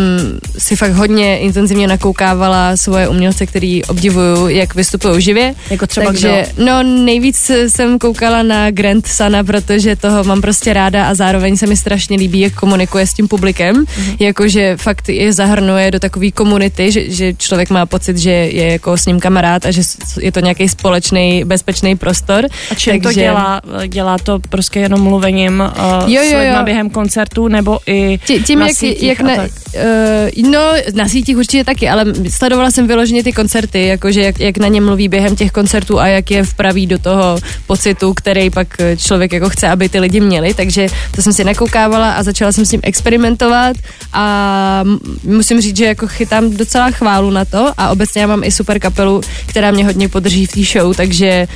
si 0.57 0.75
fakt 0.75 0.93
hodně 0.93 1.39
intenzivně 1.39 1.87
nakoukávala 1.87 2.77
svoje 2.77 3.07
umělce, 3.07 3.45
který 3.45 3.85
obdivuju, 3.85 4.47
jak 4.47 4.75
vystupují 4.75 5.21
živě. 5.21 5.53
Jako 5.69 5.87
třeba 5.87 6.05
Takže, 6.05 6.45
kdo? 6.55 6.65
no 6.65 6.83
nejvíc 6.83 7.51
jsem 7.67 7.99
koukala 7.99 8.43
na 8.43 8.71
Grant 8.71 9.07
Sana, 9.07 9.43
protože 9.43 9.95
toho 9.95 10.23
mám 10.23 10.41
prostě 10.41 10.73
ráda 10.73 11.07
a 11.07 11.13
zároveň 11.13 11.57
se 11.57 11.67
mi 11.67 11.77
strašně 11.77 12.17
líbí, 12.17 12.39
jak 12.39 12.53
komunikuje 12.53 13.07
s 13.07 13.13
tím 13.13 13.27
publikem, 13.27 13.75
mm-hmm. 13.75 14.15
jakože 14.19 14.77
fakt 14.77 15.09
je 15.09 15.33
zahrnuje 15.33 15.91
do 15.91 15.99
takové 15.99 16.31
komunity, 16.31 16.91
že, 16.91 17.11
že 17.11 17.33
člověk 17.33 17.69
má 17.69 17.85
pocit, 17.85 18.17
že 18.17 18.31
je 18.31 18.71
jako 18.71 18.97
s 18.97 19.05
ním 19.05 19.19
kamarád 19.19 19.65
a 19.65 19.71
že 19.71 19.81
je 20.21 20.31
to 20.31 20.39
nějaký 20.39 20.66
společný, 20.69 21.43
bezpečný 21.45 21.95
prostor. 21.95 22.45
A 22.71 22.75
čím 22.75 22.93
takže... 22.93 23.09
to 23.09 23.13
dělá? 23.13 23.61
Dělá 23.87 24.17
to 24.17 24.39
prostě 24.49 24.79
jenom 24.79 25.01
mluvením 25.01 25.59
uh, 25.59 26.11
jo, 26.11 26.23
jo, 26.23 26.39
jo. 26.39 26.55
s 26.61 26.63
během 26.63 26.89
koncertů 26.89 27.47
nebo 27.47 27.79
i 27.87 28.19
Tí, 28.27 28.43
tím, 28.43 28.59
na 28.59 28.67
jak, 28.67 28.77
sítích 28.77 29.03
jak 29.03 29.19
na, 29.19 29.33
uh, 29.33 30.49
No, 30.51 30.73
na 30.93 31.07
sítích 31.09 31.37
určitě 31.37 31.63
taky, 31.63 31.89
ale 31.89 32.05
sledovala 32.29 32.71
jsem 32.71 32.87
vyloženě 32.87 33.23
ty 33.23 33.33
koncerty, 33.33 33.87
jakože 33.87 34.21
jak, 34.21 34.39
jak 34.39 34.57
na 34.57 34.67
ně 34.67 34.81
mluví 34.81 35.07
během 35.07 35.35
těch 35.35 35.51
koncertů 35.51 35.99
a 35.99 36.07
jak 36.07 36.31
je 36.31 36.43
vpraví 36.43 36.87
do 36.87 36.99
toho 36.99 37.39
pocitu, 37.67 38.13
který 38.13 38.49
pak 38.49 38.67
člověk 38.97 39.33
jako 39.33 39.49
chce, 39.49 39.69
aby 39.69 39.89
ty 39.89 39.99
lidi 39.99 40.19
měli, 40.19 40.53
takže 40.53 40.87
to 41.15 41.21
jsem 41.21 41.33
si 41.33 41.43
nakoukávala 41.43 42.11
a 42.11 42.23
začala 42.23 42.51
jsem 42.51 42.65
s 42.65 42.69
tím 42.69 42.79
experimentovat 42.83 43.77
a 44.13 44.83
musím 45.23 45.61
říct, 45.61 45.77
že 45.77 45.85
jako 45.85 46.07
chytám 46.07 46.57
docela 46.57 46.91
chválu 46.91 47.29
na 47.31 47.45
to 47.45 47.73
a 47.77 47.89
obecně 47.89 48.21
já 48.21 48.27
mám 48.27 48.43
i 48.43 48.51
super 48.51 48.79
kapelu, 48.79 49.21
která 49.45 49.71
mě 49.71 49.85
hodně 49.85 50.09
podrží 50.09 50.45
v 50.45 50.51
té 50.57 50.79
show, 50.79 50.95
takže 50.95 51.47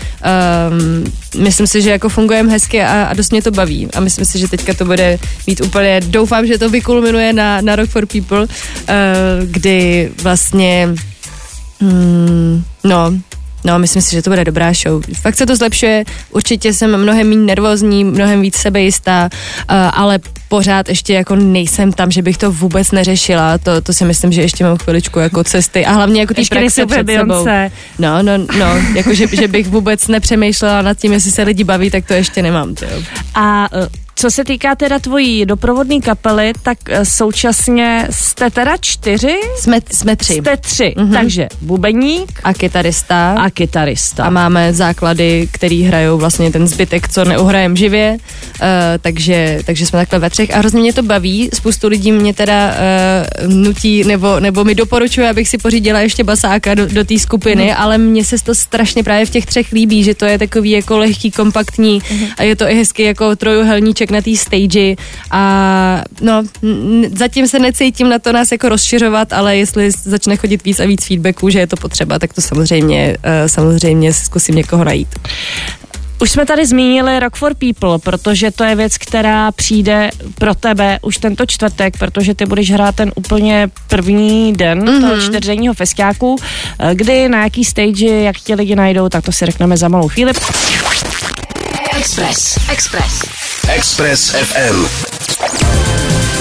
um, 0.70 1.44
myslím 1.44 1.68
si, 1.68 1.82
že 1.82 1.90
jako 1.90 2.10
fungujeme 2.10 2.52
hezky 2.52 2.84
a, 2.84 3.04
a 3.04 3.14
dost 3.14 3.32
mě 3.32 3.42
to 3.42 3.52
baví 3.52 3.88
a 3.94 4.00
myslím 4.00 4.26
si, 4.26 4.40
že 4.40 4.48
teďka 4.48 4.74
to 4.74 4.86
bude 4.86 5.20
mít 5.48 5.62
úplně, 5.62 6.02
doufám, 6.06 6.48
že 6.48 6.58
to 6.58 6.70
vykulminuje 6.70 7.34
na, 7.34 7.62
na 7.62 7.76
Rock 7.76 7.90
for 7.90 8.06
People, 8.06 8.42
uh, 8.42 8.48
kdy 9.46 10.12
vlastně 10.22 10.90
hmm, 11.80 12.64
no, 12.84 13.14
No, 13.64 13.80
myslím 13.80 14.02
si, 14.02 14.12
že 14.12 14.22
to 14.22 14.30
bude 14.30 14.46
dobrá 14.46 14.74
show. 14.74 15.04
Fakt 15.22 15.38
se 15.38 15.46
to 15.46 15.56
zlepšuje, 15.56 16.04
určitě 16.32 16.74
jsem 16.74 16.98
mnohem 16.98 17.30
méně 17.30 17.42
nervózní, 17.42 18.04
mnohem 18.04 18.42
víc 18.42 18.56
sebejistá, 18.56 19.30
uh, 19.32 19.76
ale 19.94 20.20
pořád 20.52 20.90
ještě 20.90 21.14
jako 21.14 21.36
nejsem 21.36 21.94
tam, 21.94 22.12
že 22.12 22.22
bych 22.22 22.38
to 22.38 22.52
vůbec 22.52 22.92
neřešila. 22.92 23.58
To, 23.58 23.82
to 23.82 23.94
si 23.94 24.06
myslím, 24.06 24.32
že 24.32 24.42
ještě 24.42 24.64
mám 24.64 24.78
chviličku 24.78 25.20
jako 25.20 25.44
cesty 25.44 25.86
a 25.86 25.92
hlavně 25.92 26.20
jako 26.22 26.34
ty 26.34 26.44
praxe 26.46 26.86
před 26.86 27.08
sebou. 27.08 27.46
No, 28.00 28.24
no, 28.24 28.38
no, 28.38 28.68
jako 28.96 29.14
že, 29.14 29.28
že 29.32 29.48
bych 29.48 29.68
vůbec 29.68 30.08
nepřemýšlela 30.08 30.82
nad 30.82 30.98
tím, 30.98 31.14
jestli 31.14 31.32
se 31.32 31.44
lidi 31.44 31.64
baví, 31.64 31.90
tak 31.90 32.06
to 32.06 32.14
ještě 32.14 32.42
nemám. 32.42 32.76
Jo. 32.82 33.04
A 33.36 33.70
co 34.16 34.32
se 34.32 34.44
týká 34.44 34.76
teda 34.76 35.00
tvojí 35.00 35.46
doprovodné 35.46 36.00
kapely, 36.00 36.54
tak 36.64 36.78
eh, 36.90 37.06
současně 37.06 38.08
jste 38.10 38.50
teda 38.50 38.78
čtyři? 38.78 39.40
Jsme, 39.58 39.80
jsme 39.92 40.16
tři. 40.16 40.34
Jste 40.34 40.58
tři, 40.58 40.94
mm-hmm. 40.98 41.14
takže 41.14 41.48
bubeník. 41.62 42.40
A 42.44 42.54
kytarista. 42.54 43.32
A 43.32 43.50
kytarista. 43.50 44.24
A 44.24 44.30
máme 44.30 44.74
základy, 44.74 45.48
který 45.52 45.84
hrajou 45.84 46.18
vlastně 46.18 46.52
ten 46.52 46.68
zbytek, 46.68 47.10
co 47.10 47.26
neuhrajem 47.26 47.78
živě, 47.78 48.18
uh, 48.18 48.68
takže, 49.02 49.60
takže 49.66 49.86
jsme 49.86 50.00
takhle 50.00 50.20
ve 50.20 50.30
třech 50.30 50.56
a 50.56 50.58
hrozně 50.58 50.82
mě 50.82 50.94
to 50.94 51.04
baví. 51.04 51.50
Spoustu 51.54 51.88
lidí 51.88 52.12
mě 52.12 52.34
teda 52.34 52.74
uh, 53.44 53.54
nutí 53.54 54.04
nebo, 54.04 54.40
nebo 54.40 54.64
mi 54.64 54.76
doporučuje, 54.76 55.30
abych 55.30 55.50
si 55.50 55.58
pořídila 55.58 56.00
ještě 56.00 56.24
basáka 56.24 56.74
do, 56.74 56.86
do 56.86 57.04
té 57.04 57.20
skupiny, 57.20 57.66
mm. 57.66 57.74
ale 57.78 57.98
mně 57.98 58.26
se 58.26 58.36
to 58.44 58.56
strašně 58.56 59.04
právě 59.04 59.26
v 59.26 59.30
těch 59.30 59.46
třech 59.46 59.72
líbí, 59.72 60.04
že 60.04 60.16
to 60.16 60.26
je 60.26 60.40
takový 60.40 60.72
jako 60.72 60.98
lehký, 60.98 61.32
kompaktní 61.32 62.02
mm. 62.12 62.20
a 62.38 62.44
je 62.44 62.56
to 62.56 62.70
i 62.70 62.76
hezky 62.76 63.04
jako 63.04 63.36
trojuhelníček 63.36 64.11
na 64.12 64.22
té 64.22 64.36
stage 64.36 64.96
a 65.32 66.04
no, 66.22 66.44
zatím 67.18 67.48
se 67.48 67.60
necítím 67.60 68.10
na 68.10 68.20
to 68.20 68.34
nás 68.34 68.52
jako 68.52 68.70
rozšiřovat, 68.70 69.34
ale 69.34 69.58
jestli 69.58 69.92
začne 69.92 70.38
chodit 70.38 70.64
víc 70.64 70.80
a 70.80 70.86
víc 70.86 71.06
feedbacků, 71.06 71.50
že 71.50 71.60
je 71.60 71.68
to 71.68 71.76
potřeba, 71.76 72.20
tak 72.20 72.34
to 72.34 72.42
samozřejmě, 72.42 73.18
uh, 73.18 73.48
samozřejmě 73.48 74.14
zkusím 74.14 74.56
někoho 74.56 74.84
najít. 74.84 75.08
Už 76.22 76.32
jsme 76.32 76.46
tady 76.46 76.66
zmínili 76.66 77.20
Rock 77.20 77.36
for 77.36 77.54
People, 77.54 78.00
protože 78.00 78.52
to 78.52 78.64
je 78.64 78.76
věc, 78.76 78.98
která 78.98 79.52
přijde 79.52 80.12
pro 80.36 80.56
tebe 80.56 81.00
už 81.02 81.18
tento 81.18 81.46
čtvrtek, 81.46 81.98
protože 81.98 82.36
ty 82.36 82.46
budeš 82.46 82.72
hrát 82.72 82.96
ten 82.96 83.12
úplně 83.16 83.70
první 83.88 84.54
den 84.54 84.84
mm-hmm. 84.84 85.02
toho 85.02 85.22
čtyřdenního 85.22 85.74
festiáku, 85.74 86.36
eh, 86.80 86.96
kdy 86.96 87.30
na 87.30 87.44
jaký 87.44 87.66
stage, 87.66 88.08
jak 88.08 88.38
tě 88.38 88.56
lidi 88.56 88.76
najdou, 88.76 89.10
tak 89.10 89.26
to 89.26 89.32
si 89.32 89.46
řekneme 89.46 89.78
za 89.78 89.88
malou 89.88 90.08
chvíli. 90.08 90.32
Express. 91.94 92.58
Express. 92.70 93.24
Express 93.70 94.32
FM. 94.34 96.41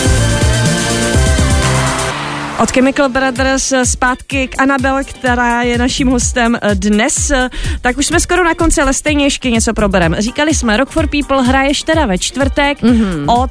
Od 2.60 2.70
Chemical 2.70 3.08
Brothers 3.08 3.72
zpátky 3.84 4.48
k 4.48 4.62
Anabel, 4.62 4.98
která 5.04 5.62
je 5.62 5.78
naším 5.78 6.08
hostem 6.08 6.58
dnes. 6.74 7.32
Tak 7.80 7.98
už 7.98 8.06
jsme 8.06 8.20
skoro 8.20 8.44
na 8.44 8.54
konci, 8.54 8.80
ale 8.80 8.94
stejně 8.94 9.24
ještě 9.24 9.50
něco 9.50 9.74
probereme. 9.74 10.22
Říkali 10.22 10.54
jsme, 10.54 10.76
Rock 10.76 10.90
for 10.90 11.06
People 11.08 11.42
hraješ 11.42 11.82
teda 11.82 12.06
ve 12.06 12.18
čtvrtek 12.18 12.82
mm-hmm. 12.82 13.42
od 13.42 13.50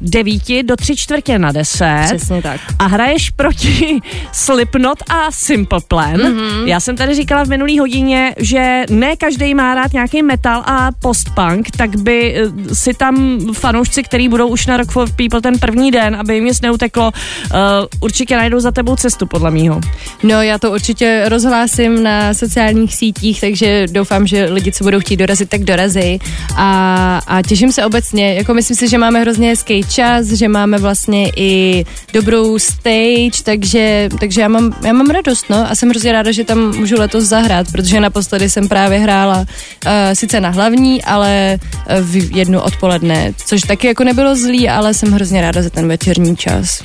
9 0.00 0.42
do 0.62 0.76
3 0.76 0.96
čtvrtě 0.96 1.38
na 1.38 1.52
10. 1.52 1.86
Přesně 2.04 2.42
tak. 2.42 2.60
A 2.78 2.86
hraješ 2.86 3.30
proti 3.30 4.00
Slipknot 4.32 4.98
a 5.08 5.32
Simple 5.32 5.80
Plan. 5.88 6.16
Mm-hmm. 6.16 6.66
Já 6.66 6.80
jsem 6.80 6.96
tady 6.96 7.14
říkala 7.14 7.44
v 7.44 7.48
minulý 7.48 7.78
hodině, 7.78 8.34
že 8.38 8.84
ne 8.90 9.16
každý 9.16 9.54
má 9.54 9.74
rád 9.74 9.92
nějaký 9.92 10.22
metal 10.22 10.62
a 10.66 10.90
postpunk, 11.02 11.70
tak 11.76 11.96
by 11.96 12.34
eh, 12.36 12.74
si 12.74 12.94
tam 12.94 13.40
fanoušci, 13.52 14.02
který 14.02 14.28
budou 14.28 14.48
už 14.48 14.66
na 14.66 14.76
Rock 14.76 14.90
for 14.90 15.08
People 15.16 15.40
ten 15.40 15.58
první 15.58 15.90
den, 15.90 16.16
aby 16.16 16.34
jim 16.34 16.44
nic 16.44 16.60
neuteklo, 16.60 17.12
uh, 17.12 17.58
určitě 18.00 18.36
najdou 18.36 18.49
za 18.58 18.70
tebou 18.70 18.96
cestu, 18.96 19.26
podle 19.26 19.50
mýho. 19.50 19.80
No, 20.22 20.42
já 20.42 20.58
to 20.58 20.72
určitě 20.72 21.24
rozhlásím 21.28 22.02
na 22.02 22.34
sociálních 22.34 22.94
sítích, 22.94 23.40
takže 23.40 23.86
doufám, 23.90 24.26
že 24.26 24.44
lidi, 24.44 24.72
co 24.72 24.84
budou 24.84 25.00
chtít 25.00 25.16
dorazit, 25.16 25.48
tak 25.48 25.64
dorazí. 25.64 26.18
A, 26.56 27.20
a 27.26 27.42
těším 27.42 27.72
se 27.72 27.84
obecně, 27.84 28.34
jako 28.34 28.54
myslím 28.54 28.76
si, 28.76 28.88
že 28.88 28.98
máme 28.98 29.20
hrozně 29.20 29.48
hezký 29.48 29.84
čas, 29.84 30.26
že 30.26 30.48
máme 30.48 30.78
vlastně 30.78 31.30
i 31.36 31.84
dobrou 32.12 32.58
stage, 32.58 33.42
takže, 33.44 34.08
takže 34.20 34.40
já, 34.40 34.48
mám, 34.48 34.74
já 34.86 34.92
mám 34.92 35.06
radost, 35.06 35.44
no, 35.50 35.70
a 35.70 35.74
jsem 35.74 35.90
hrozně 35.90 36.12
ráda, 36.12 36.32
že 36.32 36.44
tam 36.44 36.76
můžu 36.76 36.96
letos 36.98 37.24
zahrát, 37.24 37.66
protože 37.72 38.00
naposledy 38.00 38.50
jsem 38.50 38.68
právě 38.68 38.98
hrála 38.98 39.38
uh, 39.38 39.92
sice 40.12 40.40
na 40.40 40.48
hlavní, 40.48 41.04
ale 41.04 41.58
uh, 41.58 42.06
v 42.06 42.36
jednu 42.36 42.60
odpoledne, 42.60 43.32
což 43.46 43.60
taky 43.60 43.86
jako 43.86 44.04
nebylo 44.04 44.36
zlý, 44.36 44.68
ale 44.68 44.94
jsem 44.94 45.12
hrozně 45.12 45.40
ráda 45.40 45.62
za 45.62 45.70
ten 45.70 45.88
večerní 45.88 46.36
čas. 46.36 46.82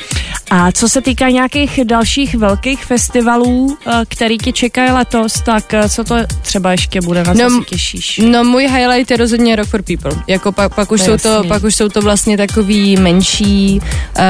A 0.50 0.72
co 0.72 0.90
se 0.90 1.02
týká 1.02 1.28
nějakých 1.56 1.86
dalších 1.86 2.36
velkých 2.36 2.86
festivalů, 2.86 3.78
eh, 3.88 3.92
který 4.10 4.38
tě 4.38 4.52
čekají 4.52 4.92
letos, 4.92 5.34
tak 5.34 5.74
eh, 5.74 5.90
co 5.90 6.04
to 6.04 6.16
třeba 6.42 6.72
ještě 6.72 7.02
bude, 7.02 7.24
na 7.24 7.34
co 7.34 7.44
No, 7.44 7.50
se 7.50 7.66
těšíš? 7.66 8.22
No 8.32 8.44
můj 8.44 8.64
highlight 8.64 9.12
je 9.12 9.18
rozhodně 9.18 9.56
Rock 9.56 9.68
for 9.68 9.82
People. 9.82 10.12
Jako 10.28 10.52
pak, 10.52 10.76
pak, 10.76 10.92
už, 10.92 11.02
To 11.02 11.06
jsou 11.06 11.18
to, 11.18 11.44
pak 11.48 11.64
už 11.64 11.76
jsou 11.76 11.90
to 11.90 12.02
vlastně 12.02 12.38
takový 12.38 12.98
menší 12.98 13.80
uh, 13.80 14.24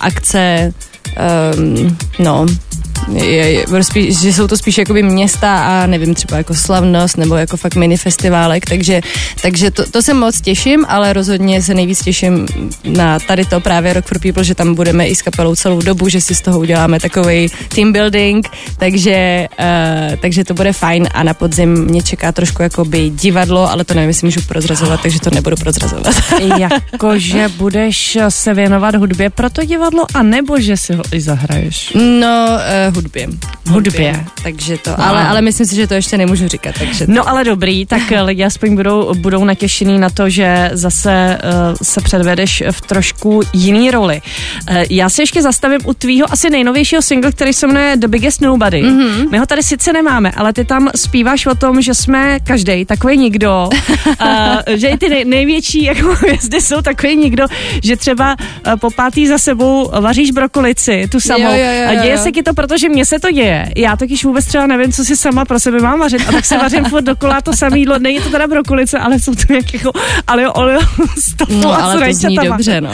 akce, 0.00 0.72
um, 1.58 1.96
no, 2.18 2.46
je, 3.12 3.52
je, 3.52 3.66
spíš, 3.82 4.20
že 4.20 4.32
jsou 4.32 4.46
to 4.46 4.56
spíš 4.56 4.78
jakoby 4.78 5.02
města 5.02 5.58
a 5.58 5.86
nevím, 5.86 6.14
třeba 6.14 6.36
jako 6.36 6.54
slavnost 6.54 7.16
nebo 7.16 7.36
jako 7.36 7.56
fakt 7.56 7.74
mini 7.74 7.96
festiválek, 7.96 8.66
takže, 8.66 9.00
takže 9.42 9.70
to, 9.70 9.90
to 9.90 10.02
se 10.02 10.14
moc 10.14 10.40
těším, 10.40 10.84
ale 10.88 11.12
rozhodně 11.12 11.62
se 11.62 11.74
nejvíc 11.74 12.02
těším 12.02 12.46
na 12.84 13.18
tady 13.18 13.44
to 13.44 13.60
právě 13.60 13.92
Rock 13.92 14.06
for 14.06 14.18
People, 14.18 14.44
že 14.44 14.54
tam 14.54 14.74
budeme 14.74 15.06
i 15.06 15.14
s 15.14 15.22
kapelou 15.22 15.56
celou 15.56 15.80
dobu, 15.80 16.08
že 16.08 16.20
si 16.20 16.34
z 16.34 16.40
toho 16.40 16.58
uděláme 16.58 17.00
takový 17.00 17.48
team 17.74 17.92
building, 17.92 18.48
takže, 18.76 19.46
uh, 19.60 20.16
takže 20.16 20.44
to 20.44 20.54
bude 20.54 20.72
fajn 20.72 21.08
a 21.14 21.22
na 21.22 21.34
podzim 21.34 21.84
mě 21.84 22.02
čeká 22.02 22.32
trošku 22.32 22.62
jakoby 22.62 23.10
divadlo, 23.10 23.70
ale 23.70 23.84
to 23.84 23.94
nevím, 23.94 24.08
jestli 24.08 24.26
můžu 24.26 24.40
prozrazovat, 24.48 25.00
takže 25.02 25.20
to 25.20 25.30
nebudu 25.30 25.56
prozrazovat. 25.56 26.14
Jako, 26.58 27.18
že 27.18 27.48
budeš 27.48 28.18
se 28.28 28.54
věnovat 28.54 28.94
hudbě 28.94 29.30
pro 29.30 29.50
to 29.50 29.64
divadlo, 29.64 30.06
anebo 30.14 30.60
že 30.60 30.76
si 30.76 30.94
ho 30.94 31.02
i 31.12 31.20
zahraješ? 31.20 31.92
No, 31.94 32.48
uh, 32.88 32.97
hudbě. 32.98 33.28
Hudbě. 33.68 34.24
Takže 34.42 34.78
to, 34.78 35.00
ale, 35.00 35.28
ale 35.28 35.42
myslím 35.42 35.66
si, 35.66 35.76
že 35.76 35.86
to 35.86 35.94
ještě 35.94 36.18
nemůžu 36.18 36.48
říkat, 36.48 36.74
takže 36.78 37.06
to, 37.06 37.12
No 37.12 37.28
ale 37.28 37.44
dobrý, 37.44 37.86
tak 37.86 38.12
eh, 38.12 38.22
lidi 38.22 38.44
aspoň 38.44 38.76
budou, 38.76 39.14
budou 39.14 39.44
natěšený 39.44 39.98
na 39.98 40.10
to, 40.10 40.30
že 40.30 40.70
zase 40.72 41.38
uh, 41.38 41.76
se 41.82 42.00
předvedeš 42.00 42.62
v 42.70 42.80
trošku 42.80 43.40
jiný 43.52 43.90
roli. 43.90 44.20
Uh, 44.70 44.76
já 44.90 45.08
se 45.08 45.22
ještě 45.22 45.42
zastavím 45.42 45.80
u 45.84 45.94
tvýho 45.94 46.32
asi 46.32 46.50
nejnovějšího 46.50 47.02
singlu, 47.02 47.32
který 47.32 47.52
se 47.52 47.66
jmenuje 47.66 47.96
The 47.96 48.08
Biggest 48.08 48.40
Nobody. 48.40 48.82
Mm-hmm. 48.82 49.30
My 49.30 49.38
ho 49.38 49.46
tady 49.46 49.62
sice 49.62 49.92
nemáme, 49.92 50.30
ale 50.36 50.52
ty 50.52 50.64
tam 50.64 50.88
zpíváš 50.96 51.46
o 51.46 51.54
tom, 51.54 51.82
že 51.82 51.94
jsme 51.94 52.40
každý 52.40 52.84
takový 52.84 53.16
nikdo, 53.16 53.68
uh, 53.68 54.26
že 54.76 54.88
i 54.88 54.98
ty 54.98 55.08
nej, 55.08 55.24
největší 55.24 55.84
jako 55.84 56.14
hvězdy 56.14 56.60
jsou 56.60 56.82
takový 56.82 57.16
nikdo, 57.16 57.46
že 57.82 57.96
třeba 57.96 58.36
uh, 58.66 58.76
po 58.76 58.90
pátý 58.90 59.26
za 59.26 59.38
sebou 59.38 59.90
vaříš 60.00 60.30
brokolici, 60.30 61.08
tu 61.12 61.20
samou. 61.20 61.44
Jo, 61.44 61.50
jo, 61.50 61.72
jo, 61.82 61.88
a 61.88 61.94
děje 61.94 62.14
jo. 62.14 62.22
se 62.22 62.32
ti 62.32 62.42
to, 62.42 62.54
protože 62.54 62.87
mně 62.88 63.04
se 63.04 63.18
to 63.18 63.30
děje. 63.30 63.68
Já 63.76 63.96
totiž 63.96 64.24
vůbec 64.24 64.44
třeba 64.44 64.66
nevím, 64.66 64.92
co 64.92 65.04
si 65.04 65.16
sama 65.16 65.44
pro 65.44 65.60
sebe 65.60 65.78
mám 65.80 65.98
vařit. 65.98 66.22
A 66.28 66.32
tak 66.32 66.44
se 66.44 66.58
vařím 66.58 66.84
furt 66.84 67.02
dokola 67.02 67.40
to 67.40 67.52
samé 67.52 67.78
jídlo. 67.78 67.98
Není 67.98 68.20
to 68.20 68.30
teda 68.30 68.46
brokolice, 68.46 68.98
ale 68.98 69.20
jsou 69.20 69.34
to 69.34 69.42
nějaké 69.48 69.76
jako 69.76 69.92
ale 70.26 70.48
oleo 70.52 70.80
z 71.18 71.36
tofu 71.36 71.60
no, 71.60 71.72
a 71.72 71.76
ale 71.76 72.08
to 72.08 72.14
zní 72.14 72.36
dobře, 72.36 72.80
no. 72.80 72.90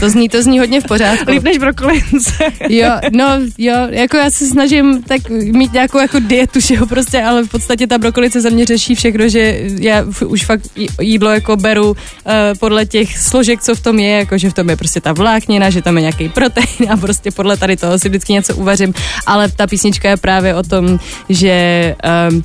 To 0.00 0.10
zní, 0.10 0.28
to 0.28 0.42
zní 0.42 0.58
hodně 0.58 0.80
v 0.80 0.84
pořádku. 0.84 1.30
Líp 1.30 1.42
než 1.42 1.58
brokolice. 1.58 2.44
Jo, 2.68 2.90
no, 3.12 3.24
jo, 3.58 3.74
jako 3.90 4.16
já 4.16 4.30
se 4.30 4.46
snažím 4.46 5.02
tak 5.02 5.28
mít 5.30 5.72
nějakou 5.72 5.98
jako 5.98 6.18
dietu, 6.20 6.60
že 6.60 6.74
jo, 6.74 6.86
prostě, 6.86 7.22
ale 7.22 7.42
v 7.42 7.48
podstatě 7.48 7.86
ta 7.86 7.98
brokolice 7.98 8.40
za 8.40 8.50
mě 8.50 8.66
řeší 8.66 8.94
všechno, 8.94 9.28
že 9.28 9.60
já 9.80 10.04
už 10.26 10.44
fakt 10.44 10.62
jí- 10.76 10.88
jídlo 11.00 11.30
jako 11.30 11.56
beru 11.56 11.90
uh, 11.90 11.94
podle 12.60 12.86
těch 12.86 13.18
složek, 13.18 13.62
co 13.62 13.74
v 13.74 13.80
tom 13.80 13.98
je, 13.98 14.10
jako 14.18 14.38
že 14.38 14.50
v 14.50 14.54
tom 14.54 14.70
je 14.70 14.76
prostě 14.76 15.00
ta 15.00 15.12
vláknina, 15.12 15.70
že 15.70 15.82
tam 15.82 15.96
je 15.96 16.00
nějaký 16.00 16.28
protein 16.28 16.92
a 16.92 16.96
prostě 16.96 17.30
podle 17.30 17.56
tady 17.56 17.76
toho 17.76 17.98
si 17.98 18.08
vždycky 18.08 18.32
něco 18.32 18.56
uvařím, 18.56 18.94
ale 19.30 19.46
ta 19.48 19.66
písnička 19.66 20.10
je 20.10 20.16
právě 20.16 20.54
o 20.54 20.62
tom, 20.62 20.98
že 21.28 21.94
um, 22.30 22.44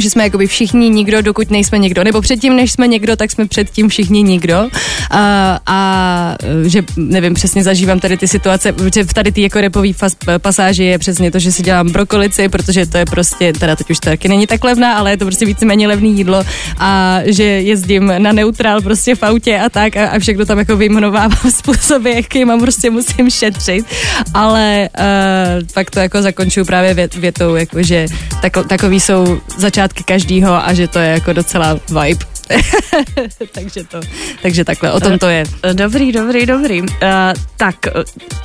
že 0.00 0.10
jsme 0.10 0.24
jakoby 0.24 0.46
všichni 0.46 0.90
nikdo, 0.90 1.22
dokud 1.22 1.50
nejsme 1.50 1.78
někdo. 1.78 2.04
Nebo 2.04 2.20
předtím, 2.20 2.56
než 2.56 2.72
jsme 2.72 2.88
někdo, 2.88 3.16
tak 3.16 3.30
jsme 3.30 3.46
předtím 3.46 3.88
všichni 3.88 4.22
nikdo. 4.22 4.68
A, 5.10 5.58
a 5.66 6.36
že 6.64 6.82
nevím, 6.96 7.34
přesně 7.34 7.64
zažívám 7.64 8.00
tady 8.00 8.16
ty 8.16 8.28
situace, 8.28 8.74
že 8.94 9.04
v 9.04 9.14
tady 9.14 9.32
ty 9.32 9.42
jako 9.42 9.60
repový 9.60 9.92
fas, 9.92 10.16
pasáži 10.38 10.84
je 10.84 10.98
přesně 10.98 11.30
to, 11.30 11.38
že 11.38 11.52
si 11.52 11.62
dělám 11.62 11.90
brokolici, 11.90 12.48
protože 12.48 12.86
to 12.86 12.98
je 12.98 13.04
prostě, 13.04 13.52
teda 13.52 13.76
teď 13.76 13.90
už 13.90 13.98
to 13.98 14.10
taky 14.10 14.28
není 14.28 14.46
tak 14.46 14.64
levná, 14.64 14.94
ale 14.94 15.10
je 15.10 15.16
to 15.16 15.24
prostě 15.24 15.46
víceméně 15.46 15.88
levný 15.88 16.16
jídlo 16.16 16.44
a 16.78 17.18
že 17.24 17.44
jezdím 17.44 18.12
na 18.18 18.32
neutrál 18.32 18.80
prostě 18.80 19.14
v 19.14 19.22
autě 19.22 19.58
a 19.58 19.68
tak 19.68 19.96
a, 19.96 20.08
a 20.08 20.18
všechno 20.18 20.46
tam 20.46 20.58
jako 20.58 20.76
vyjmenovávám 20.76 21.50
způsoby, 21.50 22.12
jakýma 22.14 22.58
prostě 22.58 22.90
musím 22.90 23.30
šetřit, 23.30 23.86
ale 24.34 24.88
uh, 24.98 25.66
pak 25.74 25.90
to 25.90 26.00
jako 26.00 26.22
zakončuju 26.22 26.66
právě 26.66 26.94
vět, 26.94 27.14
větou, 27.14 27.54
jako 27.54 27.82
že 27.82 28.06
tako, 28.42 28.64
takový 28.64 29.00
jsou 29.00 29.40
začátky 29.56 29.85
každýho 29.92 30.54
a 30.54 30.74
že 30.74 30.88
to 30.88 30.98
je 30.98 31.08
jako 31.08 31.32
docela 31.32 31.80
vibe. 31.88 32.24
takže 33.52 33.84
to, 33.84 34.00
takže 34.42 34.64
takhle, 34.64 34.92
o 34.92 35.00
tom 35.00 35.18
to 35.18 35.28
je. 35.28 35.44
Dobrý, 35.72 36.12
dobrý, 36.12 36.46
dobrý. 36.46 36.80
Uh, 36.82 36.88
tak, 37.56 37.76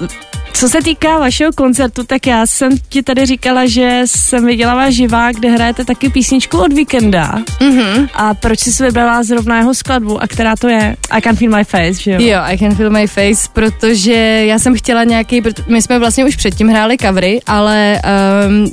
uh, 0.01 0.07
co 0.53 0.69
se 0.69 0.81
týká 0.81 1.19
vašeho 1.19 1.51
koncertu, 1.51 2.03
tak 2.03 2.27
já 2.27 2.45
jsem 2.45 2.71
ti 2.89 3.03
tady 3.03 3.25
říkala, 3.25 3.65
že 3.65 4.01
jsem 4.05 4.45
viděla 4.45 4.75
váš 4.75 4.93
živák, 4.93 5.35
kde 5.35 5.49
hrajete 5.49 5.85
taky 5.85 6.09
písničku 6.09 6.57
od 6.57 6.73
Víkenda. 6.73 7.39
Mm-hmm. 7.59 8.09
A 8.13 8.33
proč 8.33 8.59
jsi 8.59 8.83
vybrala 8.83 9.23
zrovna 9.23 9.57
jeho 9.57 9.73
skladbu 9.73 10.23
a 10.23 10.27
která 10.27 10.55
to 10.55 10.67
je? 10.67 10.95
I 11.09 11.21
can 11.21 11.35
feel 11.35 11.51
my 11.51 11.63
face, 11.63 11.93
že 11.93 12.11
jo? 12.11 12.17
Jo, 12.19 12.39
I 12.43 12.57
can 12.57 12.75
feel 12.75 12.89
my 12.89 13.07
face, 13.07 13.49
protože 13.53 14.13
já 14.45 14.59
jsem 14.59 14.75
chtěla 14.75 15.03
nějaký, 15.03 15.41
my 15.67 15.81
jsme 15.81 15.99
vlastně 15.99 16.25
už 16.25 16.35
předtím 16.35 16.67
hráli 16.67 16.97
covery, 16.97 17.39
ale 17.47 18.01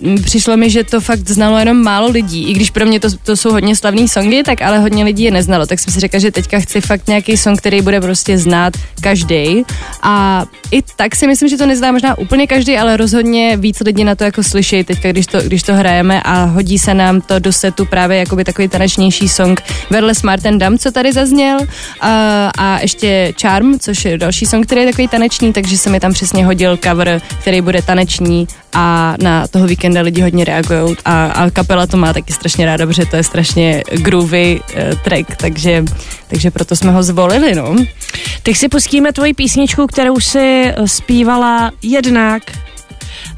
um, 0.05 0.23
přišlo 0.23 0.57
mi, 0.57 0.71
že 0.71 0.85
to 0.85 1.01
fakt 1.01 1.29
znalo 1.29 1.59
jenom 1.59 1.83
málo 1.83 2.11
lidí, 2.11 2.51
i 2.51 2.53
když 2.53 2.71
pro 2.71 2.87
mě 2.87 3.01
to, 3.01 3.09
to 3.23 3.37
jsou 3.37 3.51
hodně 3.51 3.77
slavný 3.77 4.09
songy, 4.09 4.43
tak 4.43 4.63
ale 4.63 4.79
hodně 4.79 5.05
lidí 5.05 5.25
je 5.25 5.31
neznalo, 5.31 5.67
tak 5.67 5.79
jsem 5.79 5.93
si 5.93 6.01
řekla, 6.01 6.19
že 6.19 6.31
teďka 6.31 6.61
chci 6.61 6.81
fakt 6.81 7.09
nějaký 7.09 7.37
song, 7.37 7.59
který 7.59 7.83
bude 7.83 8.01
prostě 8.01 8.39
znát 8.39 8.75
každý. 9.01 9.63
A 10.03 10.45
i 10.71 10.83
tak 10.97 11.17
si 11.17 11.27
myslím, 11.27 11.49
že 11.49 11.57
to 11.57 11.67
nezná 11.69 11.93
možná 11.93 12.19
úplně 12.19 12.47
každý, 12.47 12.79
ale 12.79 12.97
rozhodně 12.97 13.57
víc 13.57 13.81
lidí 13.81 14.05
na 14.05 14.15
to 14.15 14.25
jako 14.25 14.43
slyší 14.43 14.85
teďka, 14.85 15.13
když 15.13 15.27
to, 15.27 15.41
když 15.41 15.63
to 15.63 15.75
hrajeme 15.75 16.23
a 16.23 16.45
hodí 16.45 16.79
se 16.79 16.95
nám 16.95 17.21
to 17.21 17.39
do 17.39 17.53
setu 17.53 17.85
právě 17.85 18.19
jakoby 18.19 18.45
takový 18.45 18.69
tanečnější 18.69 19.29
song 19.29 19.61
vedle 19.91 20.15
Smart 20.15 20.47
and 20.47 20.59
Dumb, 20.59 20.81
co 20.81 20.93
tady 20.93 21.13
zazněl. 21.13 21.59
A, 22.01 22.51
a 22.59 22.79
ještě 22.81 23.35
Charm, 23.41 23.79
což 23.79 24.05
je 24.05 24.19
další 24.19 24.47
song, 24.47 24.67
který 24.67 24.81
je 24.81 24.87
takový 24.87 25.09
tanečný, 25.09 25.53
takže 25.53 25.79
se 25.79 25.91
mi 25.91 26.01
tam 26.01 26.13
přesně 26.13 26.47
hodil 26.47 26.77
cover, 26.77 27.21
který 27.41 27.61
bude 27.61 27.83
taneční 27.83 28.49
a 28.73 29.15
na 29.23 29.47
toho 29.47 29.67
víkenda 29.67 30.01
lidi 30.01 30.23
hodně 30.23 30.45
reagují 30.45 30.97
a, 31.05 31.27
a 31.27 31.51
kapela 31.51 31.87
to 31.87 31.97
má 31.97 32.13
taky 32.13 32.33
strašně 32.33 32.67
ráda, 32.67 32.87
protože 32.87 33.07
to 33.07 33.17
je 33.17 33.25
strašně 33.25 33.83
groovy 33.91 34.61
uh, 34.61 34.99
track, 34.99 35.37
takže, 35.37 35.85
takže 36.29 36.51
proto 36.51 36.77
jsme 36.77 36.93
ho 36.93 37.03
zvolili, 37.03 37.55
no. 37.55 37.77
Teď 38.43 38.57
si 38.57 38.69
pustíme 38.69 39.13
tvoji 39.13 39.35
písničku, 39.35 39.87
kterou 39.87 40.21
si 40.21 40.73
zpívala 40.87 41.71
jednak 41.83 42.43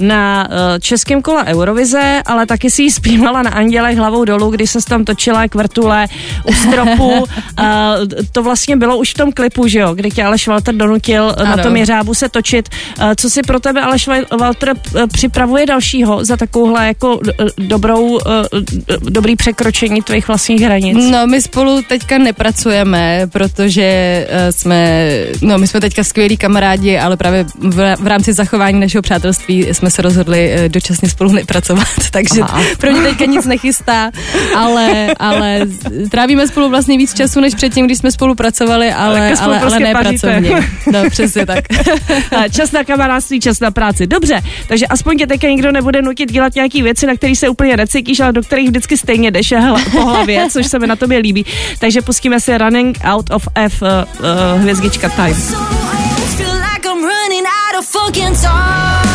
na 0.01 0.49
eh, 0.51 0.81
českém 0.81 1.23
kole 1.23 1.45
Eurovize, 1.45 2.23
ale 2.27 2.47
taky 2.47 2.71
si 2.71 2.83
ji 2.83 2.91
zpívala 2.91 3.43
na 3.43 3.51
Andělech 3.51 3.99
hlavou 3.99 4.25
dolů, 4.25 4.51
kdy 4.51 4.67
se 4.67 4.79
tam 4.89 5.05
točila 5.05 5.49
k 5.49 5.55
vrtule 5.55 6.07
u 6.45 6.53
stropu. 6.53 7.25
A 7.57 7.95
to 8.33 8.43
vlastně 8.43 8.77
bylo 8.77 8.97
už 8.97 9.11
v 9.11 9.15
tom 9.15 9.33
klipu, 9.33 9.67
že 9.67 9.79
jo, 9.79 9.95
kdy 9.95 10.11
tě 10.11 10.25
Aleš 10.25 10.49
Walter 10.49 10.75
donutil 10.75 11.35
ano. 11.37 11.57
na 11.57 11.63
tom 11.63 11.77
jeřábu 11.77 12.15
se 12.15 12.29
točit. 12.29 12.69
A 12.99 13.15
co 13.15 13.31
si 13.31 13.43
pro 13.43 13.61
tebe 13.61 13.81
Aleš 13.81 14.09
Walter 14.41 14.75
eh, 14.97 15.07
připravuje 15.07 15.67
dalšího 15.67 16.25
za 16.25 16.37
takovouhle 16.37 16.87
jako 16.87 17.21
eh, 17.29 17.45
dobrou, 17.59 18.19
dobrý 19.01 19.37
překročení 19.37 20.03
tvých 20.03 20.29
vlastních 20.29 20.61
hranic? 20.61 20.99
No, 21.11 21.27
my 21.27 21.43
spolu 21.43 21.83
teďka 21.89 22.19
nepracujeme, 22.19 23.27
protože 23.33 24.27
jsme, 24.51 25.11
no, 25.43 25.59
my 25.59 25.67
jsme 25.67 25.81
teďka 25.81 26.05
skvělí 26.05 26.37
kamarádi, 26.37 26.99
ale 26.99 27.17
právě 27.17 27.45
v, 27.59 27.97
v 28.01 28.07
rámci 28.07 28.33
zachování 28.33 28.81
našeho 28.81 29.03
přátelství 29.03 29.67
jsme 29.75 29.91
se 29.91 30.03
rozhodli 30.03 30.55
dočasně 30.69 31.09
spolu 31.09 31.33
nepracovat, 31.33 31.87
takže 32.11 32.41
Aha. 32.41 32.63
pro 32.79 32.91
ně 32.91 33.03
teďka 33.03 33.25
nic 33.25 33.47
nechystá, 33.47 34.11
ale, 34.57 35.15
ale 35.19 35.61
trávíme 36.11 36.49
spolu 36.49 36.69
vlastně 36.69 36.99
víc 36.99 37.15
času, 37.15 37.41
než 37.41 37.55
předtím, 37.55 37.87
když 37.87 37.99
jsme 37.99 38.13
spolupracovali, 38.13 38.93
ale, 38.93 39.19
ale, 39.19 39.35
ale, 39.41 39.59
prostě 39.59 39.85
ale 39.85 39.93
ne 39.93 40.01
pracovně. 40.01 40.69
No, 40.93 41.11
přesně 41.11 41.47
tak. 41.47 41.65
čas 42.53 42.73
na 42.73 42.85
kamarádství, 42.85 43.41
čas 43.41 43.61
na 43.61 43.71
práci. 43.71 44.07
Dobře, 44.07 44.41
takže 44.69 44.87
aspoň 44.87 45.19
tě 45.19 45.27
teďka 45.27 45.49
nikdo 45.49 45.73
nebude 45.73 46.03
nutit 46.03 46.33
dělat 46.33 46.55
nějaké 46.55 46.83
věci, 46.83 47.07
na 47.07 47.15
které 47.15 47.37
se 47.37 47.49
úplně 47.49 47.77
necítíš, 47.77 48.21
ale 48.21 48.33
do 48.33 48.43
kterých 48.43 48.69
vždycky 48.69 48.97
stejně 48.97 49.31
jdeš 49.31 49.55
po 49.93 50.01
hlavě, 50.01 50.47
což 50.51 50.67
se 50.67 50.79
mi 50.79 50.87
na 50.87 50.97
tobě 50.97 51.19
líbí. 51.19 51.47
Takže 51.79 52.03
pustíme 52.03 52.41
si 52.41 52.59
Running 52.59 52.99
Out 53.05 53.31
of 53.31 53.49
F, 53.55 53.83
uh, 53.83 53.89
uh, 53.89 54.61
hvězdička 54.61 55.09
Time. 55.09 55.37
fucking 57.83 58.37
time. 58.37 59.10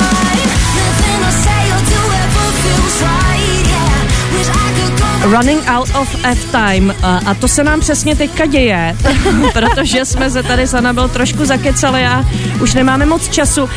Running 5.32 5.64
out 5.68 5.90
of 5.96 6.16
F-time. 6.24 6.96
A 7.04 7.34
to 7.34 7.48
se 7.48 7.64
nám 7.64 7.80
přesně 7.80 8.16
teďka 8.16 8.46
děje, 8.46 8.96
protože 9.54 10.06
jsme 10.06 10.30
se 10.30 10.44
tady 10.44 10.68
s 10.68 10.74
Anabel 10.74 11.10
trošku 11.10 11.46
zakecali 11.46 12.06
a 12.06 12.26
už 12.62 12.74
nemáme 12.74 13.06
moc 13.06 13.30
času. 13.30 13.70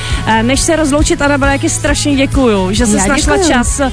Než 0.42 0.60
se 0.60 0.76
rozloučit, 0.76 1.22
Anabel, 1.22 1.48
jak 1.48 1.60
strašně 1.70 2.16
děkuju, 2.16 2.72
že 2.72 2.86
jsi 2.86 3.08
našla 3.08 3.36
děkuju. 3.36 3.52
čas 3.52 3.80
uh, 3.80 3.88